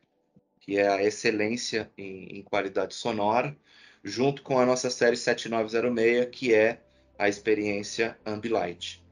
que 0.60 0.78
é 0.78 0.88
a 0.88 1.02
excelência 1.02 1.92
em, 1.98 2.38
em 2.38 2.42
qualidade 2.42 2.94
sonora, 2.94 3.56
junto 4.02 4.42
com 4.42 4.58
a 4.58 4.64
nossa 4.64 4.90
série 4.90 5.16
7906, 5.16 6.28
que 6.30 6.54
é 6.54 6.80
a 7.18 7.28
experiência 7.28 8.18
Ambilight. 8.24 9.04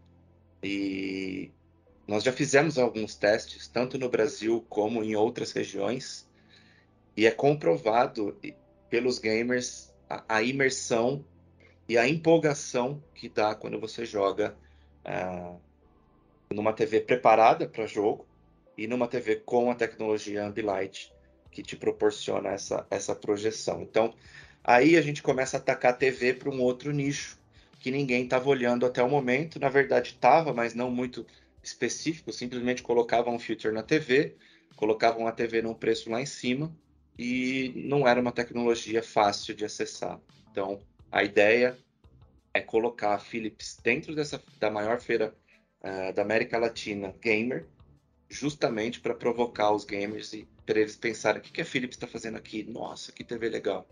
E 0.62 1.50
nós 2.06 2.22
já 2.22 2.32
fizemos 2.32 2.78
alguns 2.78 3.14
testes, 3.14 3.68
tanto 3.68 3.98
no 3.98 4.08
Brasil 4.08 4.64
como 4.68 5.02
em 5.02 5.14
outras 5.14 5.52
regiões, 5.52 6.28
e 7.16 7.26
é 7.26 7.30
comprovado 7.30 8.36
pelos 8.88 9.18
gamers 9.18 9.92
a, 10.08 10.36
a 10.36 10.42
imersão 10.42 11.24
e 11.88 11.98
a 11.98 12.08
empolgação 12.08 13.02
que 13.14 13.28
dá 13.28 13.54
quando 13.54 13.78
você 13.78 14.04
joga 14.04 14.56
uh, 15.04 15.60
numa 16.52 16.72
TV 16.72 17.00
preparada 17.00 17.68
para 17.68 17.86
jogo 17.86 18.26
e 18.76 18.86
numa 18.86 19.08
TV 19.08 19.36
com 19.36 19.70
a 19.70 19.74
tecnologia 19.74 20.44
Ambilight 20.44 21.12
que 21.50 21.62
te 21.62 21.76
proporciona 21.76 22.50
essa, 22.50 22.86
essa 22.90 23.14
projeção. 23.14 23.82
Então, 23.82 24.14
Aí 24.64 24.96
a 24.96 25.02
gente 25.02 25.22
começa 25.22 25.56
a 25.56 25.60
atacar 25.60 25.92
a 25.92 25.96
TV 25.96 26.34
para 26.34 26.50
um 26.50 26.60
outro 26.60 26.92
nicho 26.92 27.38
que 27.80 27.90
ninguém 27.90 28.24
estava 28.24 28.48
olhando 28.48 28.86
até 28.86 29.02
o 29.02 29.08
momento. 29.08 29.58
Na 29.58 29.68
verdade, 29.68 30.10
estava, 30.10 30.52
mas 30.52 30.72
não 30.72 30.90
muito 30.90 31.26
específico. 31.62 32.33
Simplesmente 32.33 32.83
colocavam 32.83 33.35
um 33.35 33.38
filter 33.38 33.72
na 33.72 33.83
TV, 33.83 34.37
colocavam 34.77 35.27
a 35.27 35.33
TV 35.33 35.62
num 35.62 35.75
preço 35.75 36.11
lá 36.11 36.20
em 36.20 36.27
cima 36.27 36.75
e 37.18 37.72
não 37.75 38.07
era 38.07 38.20
uma 38.20 38.33
tecnologia 38.33 39.03
fácil 39.03 39.55
de 39.55 39.64
acessar. 39.64 40.20
Então, 40.51 40.81
a 41.11 41.22
ideia 41.22 41.79
é 42.55 42.61
colocar 42.61 43.14
a 43.14 43.18
Philips 43.18 43.79
dentro 43.83 44.14
dessa 44.14 44.42
da 44.59 44.70
maior 44.70 45.01
feira 45.01 45.35
uh, 45.81 46.12
da 46.12 46.22
América 46.22 46.59
Latina 46.59 47.14
gamer, 47.20 47.66
justamente 48.29 49.01
para 49.01 49.14
provocar 49.14 49.72
os 49.72 49.85
gamers 49.85 50.33
e 50.33 50.48
para 50.64 50.81
eles 50.81 50.96
pensarem 50.96 51.40
o 51.40 51.44
que, 51.44 51.53
que 51.53 51.61
a 51.61 51.64
Philips 51.64 51.96
está 51.96 52.07
fazendo 52.07 52.37
aqui. 52.37 52.62
Nossa, 52.64 53.12
que 53.12 53.25
TV 53.25 53.48
legal! 53.48 53.87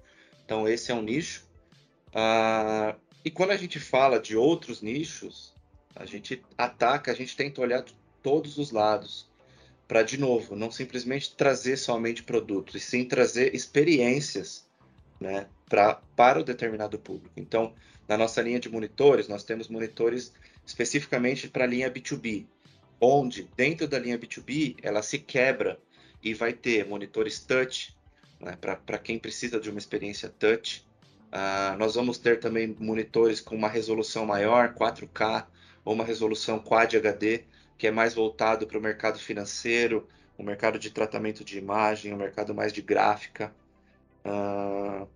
Então, 0.44 0.66
esse 0.66 0.90
é 0.90 0.94
um 0.94 1.02
nicho. 1.02 1.46
Ah, 2.14 2.96
e 3.24 3.30
quando 3.30 3.50
a 3.50 3.56
gente 3.56 3.78
fala 3.78 4.18
de 4.18 4.36
outros 4.36 4.82
nichos, 4.82 5.49
a 5.94 6.04
gente 6.04 6.42
ataca, 6.56 7.10
a 7.10 7.14
gente 7.14 7.36
tenta 7.36 7.60
olhar 7.60 7.84
todos 8.22 8.58
os 8.58 8.70
lados 8.70 9.28
para, 9.86 10.02
de 10.02 10.18
novo, 10.18 10.54
não 10.54 10.70
simplesmente 10.70 11.34
trazer 11.34 11.76
somente 11.76 12.22
produtos, 12.22 12.76
e 12.76 12.80
sim 12.80 13.04
trazer 13.04 13.54
experiências 13.54 14.64
né, 15.20 15.46
pra, 15.68 16.00
para 16.14 16.40
o 16.40 16.44
determinado 16.44 16.98
público. 16.98 17.32
Então, 17.36 17.74
na 18.06 18.16
nossa 18.16 18.40
linha 18.40 18.60
de 18.60 18.68
monitores, 18.68 19.26
nós 19.26 19.42
temos 19.42 19.68
monitores 19.68 20.32
especificamente 20.64 21.48
para 21.48 21.64
a 21.64 21.66
linha 21.66 21.90
B2B, 21.90 22.46
onde 23.00 23.48
dentro 23.56 23.88
da 23.88 23.98
linha 23.98 24.18
B2B 24.18 24.76
ela 24.82 25.02
se 25.02 25.18
quebra 25.18 25.78
e 26.22 26.34
vai 26.34 26.52
ter 26.52 26.86
monitores 26.86 27.40
touch, 27.40 27.96
né, 28.38 28.56
para 28.60 28.98
quem 28.98 29.18
precisa 29.18 29.58
de 29.58 29.70
uma 29.70 29.78
experiência 29.78 30.28
touch. 30.28 30.86
Uh, 31.32 31.76
nós 31.78 31.94
vamos 31.94 32.18
ter 32.18 32.40
também 32.40 32.76
monitores 32.78 33.40
com 33.40 33.54
uma 33.54 33.68
resolução 33.68 34.26
maior, 34.26 34.74
4K, 34.74 35.46
ou 35.90 35.94
uma 35.94 36.04
resolução 36.04 36.60
Quad 36.60 36.94
HD, 36.94 37.42
que 37.76 37.88
é 37.88 37.90
mais 37.90 38.14
voltado 38.14 38.64
para 38.64 38.78
o 38.78 38.80
mercado 38.80 39.18
financeiro, 39.18 40.06
o 40.38 40.42
mercado 40.44 40.78
de 40.78 40.88
tratamento 40.88 41.44
de 41.44 41.58
imagem, 41.58 42.12
o 42.12 42.16
mercado 42.16 42.54
mais 42.54 42.72
de 42.72 42.80
gráfica. 42.80 43.52
Uh, 44.24 45.08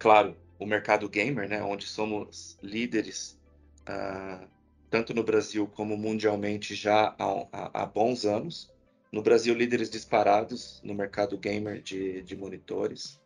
claro, 0.00 0.36
o 0.58 0.66
mercado 0.66 1.08
gamer, 1.08 1.48
né, 1.48 1.62
onde 1.62 1.86
somos 1.86 2.58
líderes, 2.60 3.38
uh, 3.82 4.44
tanto 4.90 5.14
no 5.14 5.22
Brasil 5.22 5.68
como 5.68 5.96
mundialmente 5.96 6.74
já 6.74 7.14
há, 7.16 7.46
há, 7.52 7.82
há 7.82 7.86
bons 7.86 8.24
anos. 8.24 8.72
No 9.12 9.22
Brasil, 9.22 9.54
líderes 9.54 9.88
disparados 9.88 10.80
no 10.82 10.94
mercado 10.94 11.38
gamer 11.38 11.80
de, 11.80 12.22
de 12.22 12.36
monitores. 12.36 13.20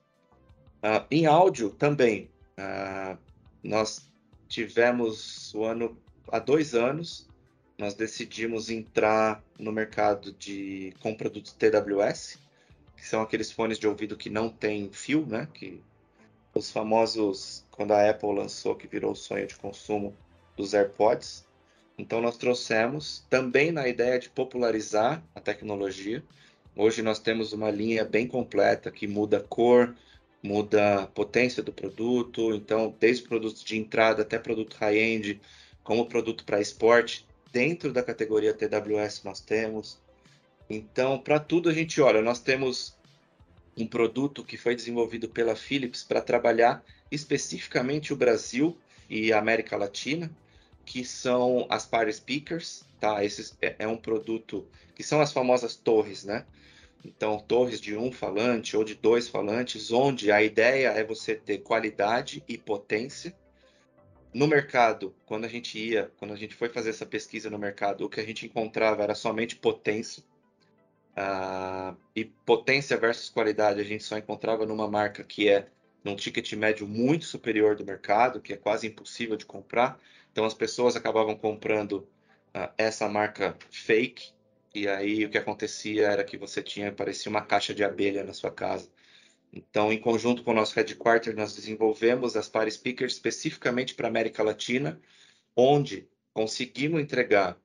Uh, 0.85 1.07
em 1.11 1.25
áudio 1.25 1.71
também, 1.71 2.31
uh, 2.61 3.17
nós 3.65 4.13
tivemos 4.47 5.55
o 5.55 5.65
ano 5.65 5.97
há 6.31 6.39
dois 6.39 6.75
anos, 6.75 7.29
nós 7.79 7.95
decidimos 7.95 8.71
entrar 8.71 9.43
no 9.59 9.71
mercado 9.71 10.33
de 10.33 10.93
com 11.01 11.15
produtos 11.15 11.53
TWS, 11.53 12.39
que 12.97 13.07
são 13.07 13.21
aqueles 13.23 13.53
fones 13.53 13.79
de 13.79 13.87
ouvido 13.87 14.17
que 14.17 14.31
não 14.31 14.49
tem 14.49 14.91
fio, 14.91 15.27
né? 15.27 15.49
Que 15.53 15.83
os 16.55 16.71
famosos 16.71 17.65
quando 17.71 17.93
a 17.93 18.09
Apple 18.09 18.35
lançou 18.35 18.75
que 18.75 18.87
virou 18.87 19.13
o 19.13 19.17
sonho 19.17 19.47
de 19.47 19.57
consumo 19.57 20.17
dos 20.57 20.73
AirPods. 20.73 21.47
Então, 21.99 22.21
nós 22.21 22.37
trouxemos 22.37 23.25
também 23.29 23.71
na 23.71 23.87
ideia 23.89 24.19
de 24.19 24.29
popularizar 24.31 25.23
a 25.35 25.41
tecnologia. 25.41 26.25
Hoje 26.75 27.03
nós 27.03 27.19
temos 27.19 27.53
uma 27.53 27.71
linha 27.71 28.05
bem 28.05 28.27
completa 28.27 28.91
que 28.91 29.07
muda 29.07 29.41
cor, 29.41 29.95
muda 30.43 31.07
potência 31.09 31.63
do 31.63 31.73
produto, 31.73 32.55
então 32.55 32.95
desde 33.01 33.27
produtos 33.27 33.65
de 33.65 33.79
entrada 33.79 34.23
até 34.23 34.39
produto 34.39 34.75
high-end, 34.75 35.41
como 35.87 36.05
produto 36.07 36.45
para 36.45 36.61
esporte, 36.61 37.25
dentro 37.53 37.93
da 37.93 38.03
categoria 38.03 38.53
TWS 38.53 39.23
nós 39.23 39.39
temos. 39.39 40.03
Então, 40.69 41.17
para 41.17 41.39
tudo 41.39 41.69
a 41.69 41.73
gente 41.73 42.01
olha, 42.01 42.21
nós 42.21 42.41
temos 42.41 42.99
um 43.79 43.87
produto 43.87 44.43
que 44.43 44.57
foi 44.57 44.75
desenvolvido 44.75 45.29
pela 45.29 45.55
Philips 45.55 46.03
para 46.03 46.21
trabalhar 46.21 46.85
especificamente 47.09 48.13
o 48.13 48.17
Brasil 48.17 48.77
e 49.09 49.33
a 49.33 49.39
América 49.39 49.77
Latina, 49.77 50.29
que 50.85 51.05
são 51.05 51.67
as 51.71 51.87
Party 51.87 52.15
Speakers, 52.15 52.85
tá? 52.99 53.25
Esse 53.25 53.55
é, 53.63 53.77
é 53.79 53.87
um 53.87 53.97
produto 53.97 54.67
que 54.93 55.05
são 55.05 55.21
as 55.21 55.33
famosas 55.33 55.77
torres, 55.77 56.25
né? 56.25 56.45
Então, 57.05 57.39
torres 57.39 57.81
de 57.81 57.97
um 57.97 58.11
falante 58.11 58.77
ou 58.77 58.83
de 58.83 58.97
dois 58.97 59.29
falantes, 59.29 59.93
onde 59.93 60.33
a 60.33 60.43
ideia 60.43 60.89
é 60.89 61.05
você 61.05 61.37
ter 61.37 61.59
qualidade 61.59 62.43
e 62.49 62.59
potência. 62.59 63.33
No 64.37 64.47
mercado, 64.47 65.15
quando 65.25 65.47
a 65.47 65.49
gente 65.49 65.79
ia, 65.79 66.13
quando 66.19 66.35
a 66.35 66.37
gente 66.37 66.55
foi 66.55 66.69
fazer 66.69 66.91
essa 66.91 67.07
pesquisa 67.07 67.49
no 67.49 67.59
mercado, 67.59 68.05
o 68.05 68.09
que 68.11 68.21
a 68.21 68.23
gente 68.23 68.45
encontrava 68.45 69.03
era 69.03 69.15
somente 69.15 69.57
potência. 69.57 70.23
Uh, 71.17 71.97
e 72.15 72.27
potência 72.27 72.99
versus 72.99 73.31
qualidade 73.31 73.81
a 73.81 73.83
gente 73.83 74.05
só 74.05 74.19
encontrava 74.19 74.67
numa 74.67 74.87
marca 74.91 75.25
que 75.25 75.49
é 75.49 75.69
num 76.05 76.15
ticket 76.15 76.53
médio 76.53 76.87
muito 76.87 77.25
superior 77.25 77.77
do 77.77 77.87
mercado, 77.87 78.39
que 78.39 78.53
é 78.53 78.59
quase 78.59 78.87
impossível 78.87 79.39
de 79.39 79.47
comprar. 79.47 79.99
Então 80.33 80.45
as 80.45 80.53
pessoas 80.53 80.97
acabavam 80.97 81.35
comprando 81.35 82.07
uh, 82.55 82.71
essa 82.77 83.09
marca 83.09 83.57
fake, 83.71 84.35
e 84.75 84.87
aí 84.87 85.25
o 85.25 85.31
que 85.31 85.39
acontecia 85.39 86.09
era 86.09 86.23
que 86.23 86.37
você 86.37 86.63
tinha, 86.63 86.93
parecia 86.93 87.31
uma 87.31 87.41
caixa 87.41 87.73
de 87.73 87.83
abelha 87.83 88.23
na 88.23 88.35
sua 88.35 88.51
casa. 88.51 88.91
Então, 89.57 89.91
em 89.91 89.99
conjunto 89.99 90.43
com 90.45 90.51
o 90.51 90.55
nosso 90.55 90.75
headquarter, 90.77 91.35
nós 91.35 91.55
desenvolvemos 91.55 92.37
as 92.37 92.47
Party 92.47 92.73
Speakers 92.73 93.15
especificamente 93.15 93.95
para 93.95 94.07
a 94.07 94.11
América 94.11 94.43
Latina, 94.43 95.01
onde 95.57 96.07
conseguimos 96.35 97.01
entregar 97.01 97.59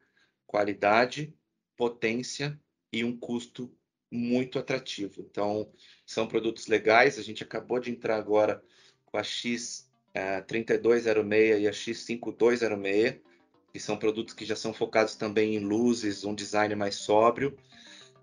qualidade, 0.48 1.34
potência 1.76 2.58
e 2.94 3.04
um 3.04 3.18
custo 3.18 3.70
muito 4.10 4.58
atrativo. 4.58 5.20
Então, 5.20 5.70
são 6.06 6.26
produtos 6.28 6.68
legais. 6.68 7.20
A 7.20 7.24
gente 7.24 7.44
acabou 7.44 7.78
de 7.78 7.92
entrar 7.92 8.16
agora 8.16 8.64
com 9.06 9.18
a 9.18 9.22
X3206 9.22 11.06
eh, 11.06 11.60
e 11.60 11.68
a 11.68 11.72
X5206 11.72 13.20
que 13.74 13.80
são 13.80 13.98
produtos 13.98 14.34
que 14.34 14.46
já 14.46 14.56
são 14.56 14.74
focados 14.74 15.16
também 15.16 15.56
em 15.56 15.60
luzes, 15.60 16.26
um 16.26 16.36
design 16.36 16.76
mais 16.76 16.96
sóbrio. 16.96 17.58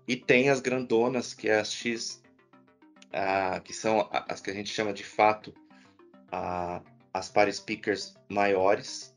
E 0.07 0.15
tem 0.15 0.49
as 0.49 0.59
grandonas, 0.59 1.33
que 1.33 1.49
é 1.49 1.59
as 1.59 1.71
X, 1.71 2.21
que 3.63 3.73
são 3.73 4.07
as 4.11 4.41
que 4.41 4.51
a 4.51 4.53
gente 4.53 4.71
chama 4.71 4.93
de 4.93 5.03
fato 5.03 5.53
as 7.13 7.29
party 7.29 7.53
speakers 7.53 8.15
maiores, 8.29 9.13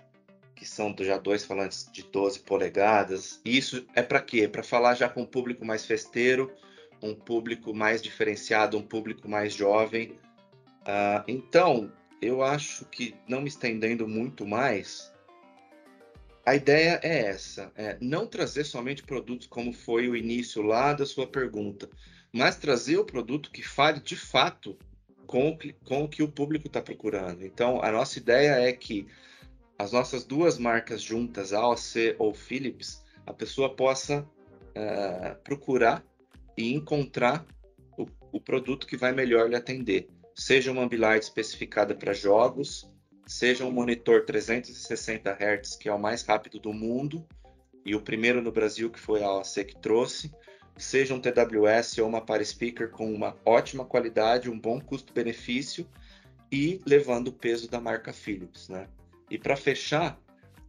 que 0.54 0.66
são 0.66 0.94
já 1.00 1.18
dois 1.18 1.44
falantes 1.44 1.88
de 1.92 2.02
12 2.04 2.40
polegadas. 2.40 3.40
E 3.44 3.56
isso 3.56 3.86
é 3.94 4.02
para 4.02 4.20
quê? 4.20 4.48
Para 4.48 4.62
falar 4.62 4.94
já 4.94 5.08
com 5.08 5.22
um 5.22 5.26
público 5.26 5.64
mais 5.64 5.84
festeiro, 5.84 6.52
um 7.02 7.14
público 7.14 7.74
mais 7.74 8.00
diferenciado, 8.00 8.78
um 8.78 8.82
público 8.82 9.28
mais 9.28 9.54
jovem. 9.54 10.12
Uh, 10.82 11.22
então, 11.26 11.92
eu 12.20 12.42
acho 12.42 12.84
que 12.86 13.14
não 13.28 13.40
me 13.40 13.48
estendendo 13.48 14.06
muito 14.06 14.46
mais, 14.46 15.11
a 16.44 16.54
ideia 16.54 17.00
é 17.02 17.26
essa, 17.26 17.72
é 17.76 17.96
não 18.00 18.26
trazer 18.26 18.64
somente 18.64 19.02
produtos 19.02 19.46
como 19.46 19.72
foi 19.72 20.08
o 20.08 20.16
início 20.16 20.62
lá 20.62 20.92
da 20.92 21.06
sua 21.06 21.26
pergunta, 21.26 21.88
mas 22.32 22.56
trazer 22.56 22.96
o 22.98 23.04
produto 23.04 23.50
que 23.50 23.62
fale 23.62 24.00
de 24.00 24.16
fato 24.16 24.76
com, 25.26 25.56
com 25.84 26.04
o 26.04 26.08
que 26.08 26.22
o 26.22 26.28
público 26.28 26.66
está 26.66 26.82
procurando. 26.82 27.44
Então, 27.44 27.80
a 27.82 27.90
nossa 27.92 28.18
ideia 28.18 28.52
é 28.60 28.72
que 28.72 29.06
as 29.78 29.92
nossas 29.92 30.24
duas 30.24 30.58
marcas 30.58 31.00
juntas, 31.00 31.52
AOC 31.52 32.16
ou 32.18 32.34
Philips, 32.34 33.02
a 33.26 33.32
pessoa 33.32 33.74
possa 33.74 34.20
uh, 34.20 35.42
procurar 35.42 36.04
e 36.56 36.72
encontrar 36.74 37.46
o, 37.96 38.06
o 38.32 38.40
produto 38.40 38.86
que 38.86 38.96
vai 38.96 39.12
melhor 39.12 39.48
lhe 39.48 39.56
atender. 39.56 40.08
Seja 40.34 40.72
uma 40.72 40.82
Ambilight 40.82 41.24
especificada 41.24 41.94
para 41.94 42.12
jogos, 42.12 42.90
seja 43.26 43.64
um 43.64 43.70
monitor 43.70 44.24
360 44.24 45.30
Hz, 45.30 45.76
que 45.76 45.88
é 45.88 45.92
o 45.92 45.98
mais 45.98 46.22
rápido 46.22 46.58
do 46.58 46.72
mundo, 46.72 47.26
e 47.84 47.94
o 47.94 48.00
primeiro 48.00 48.40
no 48.40 48.52
Brasil 48.52 48.90
que 48.90 48.98
foi 48.98 49.22
a 49.22 49.32
OAC 49.32 49.64
que 49.64 49.80
trouxe, 49.80 50.32
seja 50.76 51.14
um 51.14 51.20
TWS 51.20 51.98
ou 51.98 52.08
uma 52.08 52.20
Party 52.20 52.46
Speaker 52.46 52.90
com 52.90 53.12
uma 53.12 53.36
ótima 53.44 53.84
qualidade, 53.84 54.50
um 54.50 54.58
bom 54.58 54.80
custo-benefício 54.80 55.86
e 56.50 56.80
levando 56.86 57.28
o 57.28 57.32
peso 57.32 57.70
da 57.70 57.80
marca 57.80 58.12
Philips, 58.12 58.68
né? 58.68 58.88
E 59.30 59.38
para 59.38 59.56
fechar, 59.56 60.18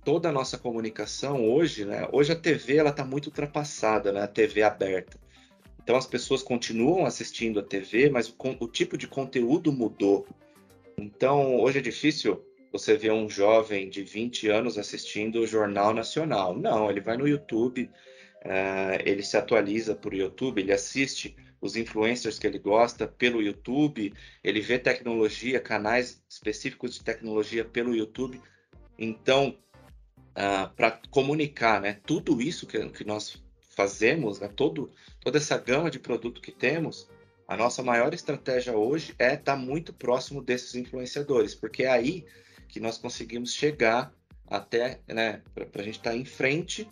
toda 0.03 0.29
a 0.29 0.31
nossa 0.31 0.57
comunicação 0.57 1.45
hoje, 1.45 1.85
né? 1.85 2.07
Hoje 2.11 2.31
a 2.31 2.35
TV 2.35 2.77
ela 2.77 2.89
está 2.89 3.05
muito 3.05 3.27
ultrapassada, 3.27 4.11
né? 4.11 4.21
A 4.21 4.27
TV 4.27 4.61
aberta. 4.63 5.17
Então 5.81 5.95
as 5.95 6.07
pessoas 6.07 6.41
continuam 6.41 7.05
assistindo 7.05 7.59
a 7.59 7.63
TV, 7.63 8.09
mas 8.09 8.29
o, 8.29 8.35
o 8.59 8.67
tipo 8.67 8.97
de 8.97 9.07
conteúdo 9.07 9.71
mudou. 9.71 10.25
Então, 11.03 11.59
hoje 11.59 11.79
é 11.79 11.81
difícil 11.81 12.41
você 12.71 12.95
ver 12.95 13.11
um 13.11 13.29
jovem 13.29 13.89
de 13.89 14.05
20 14.05 14.47
anos 14.47 14.77
assistindo 14.77 15.41
o 15.41 15.45
Jornal 15.45 15.93
Nacional. 15.93 16.57
Não, 16.57 16.89
ele 16.89 17.01
vai 17.01 17.17
no 17.17 17.27
YouTube, 17.27 17.89
uh, 18.45 19.03
ele 19.03 19.21
se 19.21 19.35
atualiza 19.35 19.93
por 19.95 20.13
YouTube, 20.13 20.61
ele 20.61 20.71
assiste 20.71 21.35
os 21.59 21.75
influencers 21.75 22.39
que 22.39 22.47
ele 22.47 22.57
gosta 22.57 23.05
pelo 23.05 23.41
YouTube, 23.41 24.13
ele 24.41 24.61
vê 24.61 24.79
tecnologia, 24.79 25.59
canais 25.59 26.23
específicos 26.29 26.93
de 26.93 27.03
tecnologia 27.03 27.65
pelo 27.65 27.93
YouTube. 27.93 28.39
Então, 28.97 29.49
uh, 29.49 30.37
ah, 30.37 30.71
para 30.73 31.01
comunicar 31.11 31.81
né, 31.81 31.99
tudo 32.05 32.41
isso 32.41 32.65
que, 32.65 32.79
que 32.91 33.03
nós 33.03 33.43
fazemos, 33.75 34.39
né, 34.39 34.47
todo, 34.47 34.89
toda 35.19 35.37
essa 35.37 35.57
gama 35.57 35.91
de 35.91 35.99
produto 35.99 36.39
que 36.39 36.51
temos, 36.53 37.09
a 37.53 37.57
nossa 37.57 37.83
maior 37.83 38.15
estratégia 38.15 38.75
hoje 38.75 39.13
é 39.19 39.35
estar 39.35 39.53
tá 39.53 39.55
muito 39.55 39.93
próximo 39.93 40.41
desses 40.41 40.73
influenciadores, 40.73 41.53
porque 41.53 41.83
é 41.83 41.91
aí 41.91 42.25
que 42.67 42.79
nós 42.79 42.97
conseguimos 42.97 43.53
chegar 43.53 44.11
até, 44.47 45.01
né, 45.07 45.43
para 45.53 45.81
a 45.81 45.85
gente 45.85 45.99
estar 45.99 46.09
tá 46.09 46.17
em 46.17 46.25
frente 46.25 46.89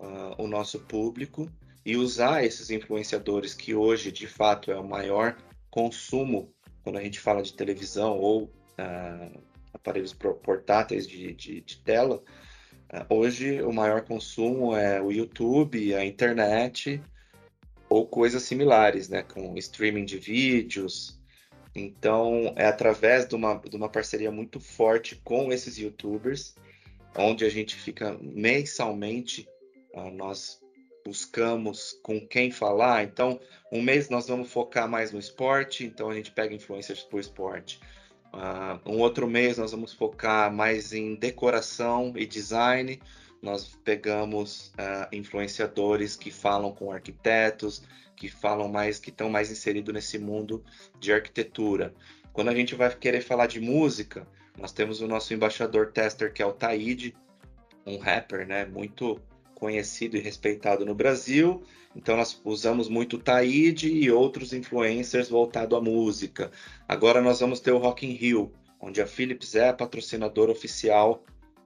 uh, 0.00 0.42
o 0.42 0.46
nosso 0.46 0.80
público 0.80 1.46
e 1.84 1.94
usar 1.94 2.42
esses 2.42 2.70
influenciadores 2.70 3.52
que 3.52 3.74
hoje, 3.74 4.10
de 4.10 4.26
fato, 4.26 4.70
é 4.70 4.80
o 4.80 4.88
maior 4.88 5.36
consumo 5.70 6.54
quando 6.82 6.96
a 6.96 7.02
gente 7.02 7.20
fala 7.20 7.42
de 7.42 7.52
televisão 7.52 8.18
ou 8.18 8.44
uh, 8.44 9.42
aparelhos 9.74 10.14
portáteis 10.14 11.06
de, 11.06 11.34
de, 11.34 11.60
de 11.60 11.82
tela. 11.82 12.22
Uh, 12.90 13.14
hoje, 13.14 13.60
o 13.60 13.74
maior 13.74 14.00
consumo 14.00 14.74
é 14.74 15.02
o 15.02 15.12
YouTube, 15.12 15.94
a 15.94 16.02
internet 16.02 16.98
ou 17.88 18.06
coisas 18.06 18.42
similares, 18.42 19.08
né, 19.08 19.22
com 19.22 19.56
streaming 19.56 20.04
de 20.04 20.18
vídeos. 20.18 21.18
Então, 21.74 22.52
é 22.56 22.66
através 22.66 23.26
de 23.26 23.34
uma, 23.34 23.54
de 23.54 23.76
uma 23.76 23.88
parceria 23.88 24.30
muito 24.30 24.60
forte 24.60 25.16
com 25.24 25.52
esses 25.52 25.78
YouTubers, 25.78 26.54
onde 27.16 27.44
a 27.44 27.48
gente 27.48 27.76
fica 27.76 28.18
mensalmente, 28.20 29.48
uh, 29.94 30.10
nós 30.10 30.60
buscamos 31.04 31.98
com 32.02 32.20
quem 32.20 32.50
falar. 32.50 33.04
Então, 33.04 33.40
um 33.72 33.80
mês 33.80 34.08
nós 34.08 34.28
vamos 34.28 34.52
focar 34.52 34.88
mais 34.88 35.12
no 35.12 35.18
esporte, 35.18 35.84
então 35.84 36.10
a 36.10 36.14
gente 36.14 36.30
pega 36.30 36.54
influencers 36.54 37.06
o 37.10 37.18
esporte. 37.18 37.80
Uh, 38.32 38.90
um 38.90 38.98
outro 38.98 39.26
mês 39.26 39.56
nós 39.56 39.70
vamos 39.70 39.92
focar 39.94 40.52
mais 40.52 40.92
em 40.92 41.14
decoração 41.14 42.12
e 42.14 42.26
design 42.26 43.00
nós 43.42 43.78
pegamos 43.84 44.68
uh, 44.68 45.14
influenciadores 45.14 46.16
que 46.16 46.30
falam 46.30 46.72
com 46.72 46.90
arquitetos, 46.90 47.82
que 48.16 48.28
falam 48.28 48.68
mais, 48.68 48.98
que 48.98 49.10
estão 49.10 49.30
mais 49.30 49.50
inseridos 49.50 49.94
nesse 49.94 50.18
mundo 50.18 50.64
de 50.98 51.12
arquitetura. 51.12 51.94
Quando 52.32 52.48
a 52.48 52.54
gente 52.54 52.74
vai 52.74 52.94
querer 52.94 53.20
falar 53.20 53.46
de 53.46 53.60
música, 53.60 54.26
nós 54.58 54.72
temos 54.72 55.00
o 55.00 55.06
nosso 55.06 55.32
embaixador 55.32 55.92
tester, 55.92 56.32
que 56.32 56.42
é 56.42 56.46
o 56.46 56.52
Taíde, 56.52 57.14
um 57.86 57.98
rapper, 57.98 58.46
né, 58.46 58.66
muito 58.66 59.20
conhecido 59.54 60.16
e 60.16 60.20
respeitado 60.20 60.84
no 60.84 60.94
Brasil. 60.94 61.62
Então 61.94 62.16
nós 62.16 62.40
usamos 62.44 62.88
muito 62.88 63.16
o 63.16 63.18
Taíde 63.18 63.88
e 63.88 64.10
outros 64.10 64.52
influencers 64.52 65.28
voltado 65.28 65.74
à 65.74 65.80
música. 65.80 66.50
Agora 66.88 67.20
nós 67.20 67.40
vamos 67.40 67.60
ter 67.60 67.72
o 67.72 67.78
Rock 67.78 68.06
in 68.06 68.12
Rio, 68.12 68.52
onde 68.80 69.00
a 69.00 69.06
Philips 69.06 69.54
é 69.54 69.68
a 69.68 69.72
patrocinadora 69.72 70.52
oficial 70.52 71.24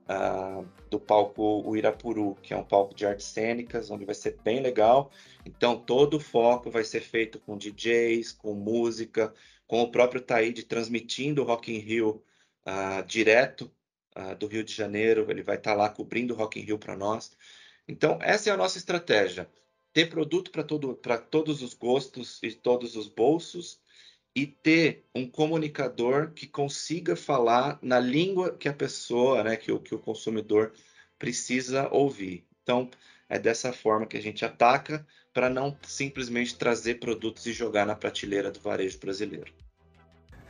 uh, 0.09 0.67
do 0.89 0.99
palco 0.99 1.67
Uirapuru, 1.67 2.35
que 2.41 2.53
é 2.53 2.57
um 2.57 2.63
palco 2.63 2.93
de 2.93 3.05
artes 3.05 3.25
cênicas, 3.25 3.89
onde 3.89 4.05
vai 4.05 4.15
ser 4.15 4.37
bem 4.43 4.61
legal. 4.61 5.11
Então, 5.45 5.77
todo 5.77 6.17
o 6.17 6.19
foco 6.19 6.69
vai 6.69 6.83
ser 6.83 7.01
feito 7.01 7.39
com 7.39 7.57
DJs, 7.57 8.31
com 8.31 8.53
música, 8.53 9.33
com 9.67 9.81
o 9.81 9.91
próprio 9.91 10.21
Taíde 10.21 10.63
transmitindo 10.63 11.41
o 11.41 11.45
Rock 11.45 11.73
in 11.73 11.79
Rio 11.79 12.23
uh, 12.65 13.03
direto 13.05 13.71
uh, 14.15 14.35
do 14.35 14.47
Rio 14.47 14.63
de 14.63 14.73
Janeiro. 14.73 15.25
Ele 15.29 15.43
vai 15.43 15.57
estar 15.57 15.71
tá 15.71 15.77
lá 15.77 15.89
cobrindo 15.89 16.33
o 16.33 16.37
Rock 16.37 16.59
in 16.59 16.63
Rio 16.63 16.77
para 16.77 16.95
nós. 16.95 17.35
Então, 17.87 18.17
essa 18.21 18.49
é 18.49 18.53
a 18.53 18.57
nossa 18.57 18.77
estratégia. 18.77 19.49
Ter 19.91 20.09
produto 20.09 20.51
para 20.51 20.63
todo, 20.63 20.99
todos 21.29 21.61
os 21.61 21.73
gostos 21.73 22.39
e 22.41 22.51
todos 22.51 22.95
os 22.95 23.07
bolsos 23.07 23.79
e 24.35 24.47
ter 24.47 25.05
um 25.13 25.27
comunicador 25.27 26.31
que 26.31 26.47
consiga 26.47 27.15
falar 27.15 27.77
na 27.81 27.99
língua 27.99 28.55
que 28.57 28.67
a 28.67 28.73
pessoa, 28.73 29.43
né, 29.43 29.55
que 29.55 29.71
o, 29.71 29.79
que 29.79 29.93
o 29.93 29.99
consumidor 29.99 30.73
precisa 31.19 31.87
ouvir. 31.91 32.43
Então, 32.63 32.89
é 33.29 33.37
dessa 33.37 33.71
forma 33.71 34.05
que 34.05 34.17
a 34.17 34.21
gente 34.21 34.43
ataca 34.43 35.05
para 35.33 35.49
não 35.49 35.75
simplesmente 35.83 36.55
trazer 36.55 36.95
produtos 36.95 37.45
e 37.45 37.53
jogar 37.53 37.85
na 37.85 37.95
prateleira 37.95 38.51
do 38.51 38.59
varejo 38.59 38.99
brasileiro. 38.99 39.51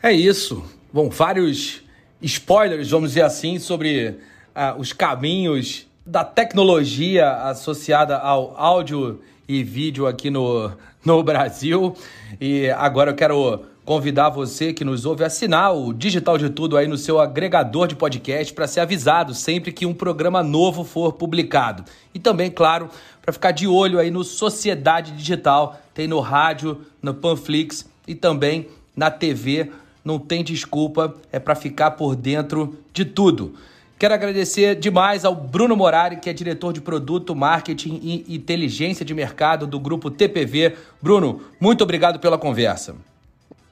É 0.01 0.11
isso. 0.11 0.63
Bom, 0.91 1.09
vários 1.09 1.81
spoilers, 2.21 2.89
vamos 2.89 3.11
dizer 3.11 3.23
assim, 3.23 3.59
sobre 3.59 4.19
ah, 4.53 4.75
os 4.77 4.93
caminhos 4.93 5.87
da 6.05 6.23
tecnologia 6.23 7.31
associada 7.43 8.17
ao 8.17 8.57
áudio 8.57 9.21
e 9.47 9.63
vídeo 9.63 10.05
aqui 10.07 10.29
no, 10.29 10.75
no 11.05 11.23
Brasil. 11.23 11.95
E 12.39 12.69
agora 12.69 13.11
eu 13.11 13.15
quero 13.15 13.65
convidar 13.85 14.29
você 14.29 14.71
que 14.71 14.85
nos 14.85 15.05
ouve 15.05 15.23
a 15.23 15.27
assinar 15.27 15.75
o 15.75 15.93
Digital 15.93 16.37
de 16.37 16.49
Tudo 16.49 16.77
aí 16.77 16.87
no 16.87 16.97
seu 16.97 17.19
agregador 17.19 17.87
de 17.87 17.95
podcast 17.95 18.53
para 18.53 18.67
ser 18.67 18.79
avisado 18.79 19.33
sempre 19.33 19.71
que 19.71 19.85
um 19.85 19.93
programa 19.93 20.41
novo 20.41 20.83
for 20.83 21.13
publicado. 21.13 21.83
E 22.13 22.19
também, 22.19 22.49
claro, 22.49 22.89
para 23.21 23.33
ficar 23.33 23.51
de 23.51 23.67
olho 23.67 23.99
aí 23.99 24.09
no 24.09 24.23
Sociedade 24.23 25.11
Digital, 25.11 25.79
tem 25.93 26.07
no 26.07 26.19
rádio, 26.19 26.81
no 27.01 27.13
Panflix 27.13 27.89
e 28.07 28.15
também 28.15 28.67
na 28.95 29.11
TV. 29.11 29.69
Não 30.03 30.17
tem 30.17 30.43
desculpa, 30.43 31.15
é 31.31 31.39
para 31.39 31.55
ficar 31.55 31.91
por 31.91 32.15
dentro 32.15 32.77
de 32.93 33.03
tudo. 33.03 33.53
Quero 33.99 34.13
agradecer 34.13 34.75
demais 34.75 35.23
ao 35.23 35.33
Bruno 35.33 35.75
Morari, 35.77 36.17
que 36.17 36.29
é 36.29 36.33
diretor 36.33 36.73
de 36.73 36.81
produto, 36.81 37.35
marketing 37.35 37.99
e 38.03 38.35
inteligência 38.35 39.05
de 39.05 39.13
mercado 39.13 39.65
do 39.65 39.79
grupo 39.79 40.11
TPV. 40.11 40.75
Bruno, 41.01 41.41
muito 41.59 41.83
obrigado 41.83 42.19
pela 42.19 42.37
conversa. 42.37 42.95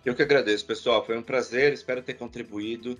Eu 0.03 0.15
que 0.15 0.23
agradeço, 0.23 0.65
pessoal. 0.65 1.05
Foi 1.05 1.15
um 1.15 1.21
prazer, 1.21 1.73
espero 1.73 2.01
ter 2.01 2.15
contribuído, 2.15 2.93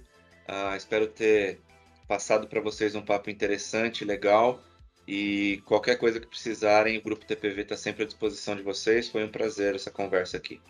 uh, 0.48 0.76
espero 0.76 1.08
ter 1.08 1.60
passado 2.08 2.48
para 2.48 2.62
vocês 2.62 2.94
um 2.94 3.02
papo 3.02 3.30
interessante, 3.30 4.06
legal. 4.06 4.62
E 5.08 5.64
qualquer 5.66 5.98
coisa 5.98 6.20
que 6.20 6.28
precisarem, 6.28 7.00
o 7.00 7.02
Grupo 7.02 7.26
TPV 7.26 7.64
está 7.64 7.76
sempre 7.76 8.04
à 8.04 8.06
disposição 8.06 8.56
de 8.56 8.62
vocês. 8.62 9.10
Foi 9.10 9.24
um 9.26 9.30
prazer 9.30 9.74
essa 9.74 9.90
conversa 9.90 10.38
aqui. 10.38 10.62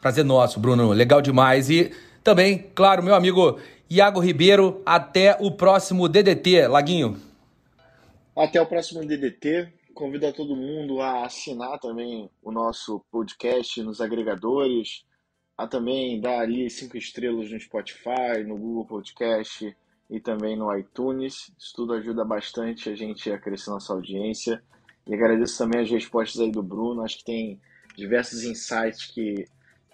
Prazer 0.00 0.24
nosso, 0.24 0.60
Bruno. 0.60 0.92
Legal 0.92 1.20
demais. 1.20 1.68
E 1.68 1.90
também, 2.22 2.70
claro, 2.72 3.02
meu 3.02 3.14
amigo 3.14 3.58
Iago 3.90 4.20
Ribeiro, 4.20 4.80
até 4.86 5.36
o 5.40 5.50
próximo 5.50 6.08
DDT. 6.08 6.68
Laguinho. 6.68 7.20
Até 8.36 8.62
o 8.62 8.66
próximo 8.66 9.04
DDT. 9.04 9.68
Convido 9.92 10.28
a 10.28 10.32
todo 10.32 10.54
mundo 10.54 11.00
a 11.00 11.26
assinar 11.26 11.76
também 11.80 12.30
o 12.40 12.52
nosso 12.52 13.04
podcast 13.10 13.82
nos 13.82 14.00
agregadores 14.00 15.04
a 15.60 15.66
também 15.66 16.18
dar 16.18 16.40
ali 16.40 16.70
cinco 16.70 16.96
estrelas 16.96 17.50
no 17.50 17.60
Spotify, 17.60 18.42
no 18.46 18.56
Google 18.56 18.86
Podcast 18.86 19.76
e 20.08 20.18
também 20.18 20.56
no 20.56 20.74
iTunes. 20.74 21.52
Isso 21.58 21.74
tudo 21.76 21.92
ajuda 21.92 22.24
bastante 22.24 22.88
a 22.88 22.96
gente 22.96 23.30
a 23.30 23.38
crescer 23.38 23.68
nossa 23.68 23.92
audiência. 23.92 24.62
E 25.06 25.12
agradeço 25.14 25.58
também 25.58 25.82
as 25.82 25.90
respostas 25.90 26.40
aí 26.40 26.50
do 26.50 26.62
Bruno. 26.62 27.02
Acho 27.02 27.18
que 27.18 27.24
tem 27.24 27.60
diversos 27.94 28.42
insights 28.42 29.04
que 29.04 29.44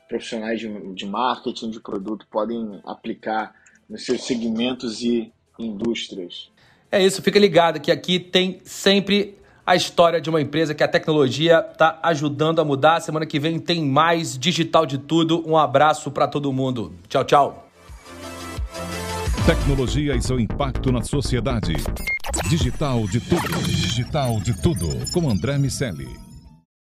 profissionais 0.09 0.61
de, 0.61 0.69
de 0.95 1.05
marketing, 1.05 1.71
de 1.71 1.81
produto 1.81 2.29
podem 2.31 2.81
aplicar 2.85 3.53
nos 3.91 4.05
seus 4.05 4.23
segmentos 4.23 5.03
e 5.03 5.33
indústrias. 5.59 6.49
É 6.93 7.05
isso, 7.05 7.21
fica 7.21 7.41
ligado 7.41 7.81
que 7.81 7.91
aqui 7.91 8.21
tem 8.21 8.61
sempre 8.65 9.37
a 9.67 9.75
história 9.75 10.21
de 10.21 10.31
uma 10.31 10.41
empresa 10.41 10.75
que 10.75 10.85
a 10.85 10.89
tecnologia 10.89 11.67
está 11.73 11.99
ajudando 12.03 12.61
a 12.61 12.65
mudar. 12.65 13.01
Semana 13.01 13.27
que 13.27 13.41
vem 13.41 13.59
tem 13.59 13.85
mais 13.85 14.39
digital 14.39 14.87
de 14.87 14.97
tudo. 14.97 15.43
Um 15.45 15.57
abraço 15.57 16.11
para 16.13 16.29
todo 16.29 16.53
mundo. 16.53 16.93
Tchau, 17.09 17.25
tchau. 17.25 17.69
Tecnologia 19.45 20.15
e 20.15 20.23
seu 20.23 20.39
impacto 20.39 20.93
na 20.93 21.03
sociedade. 21.03 21.75
Digital 22.49 23.07
de 23.09 23.21
tudo. 23.21 23.63
Digital 23.65 24.39
de 24.41 24.63
tudo. 24.63 24.89
Com 25.13 25.29
André 25.29 25.59
Miscelli. 25.59 26.26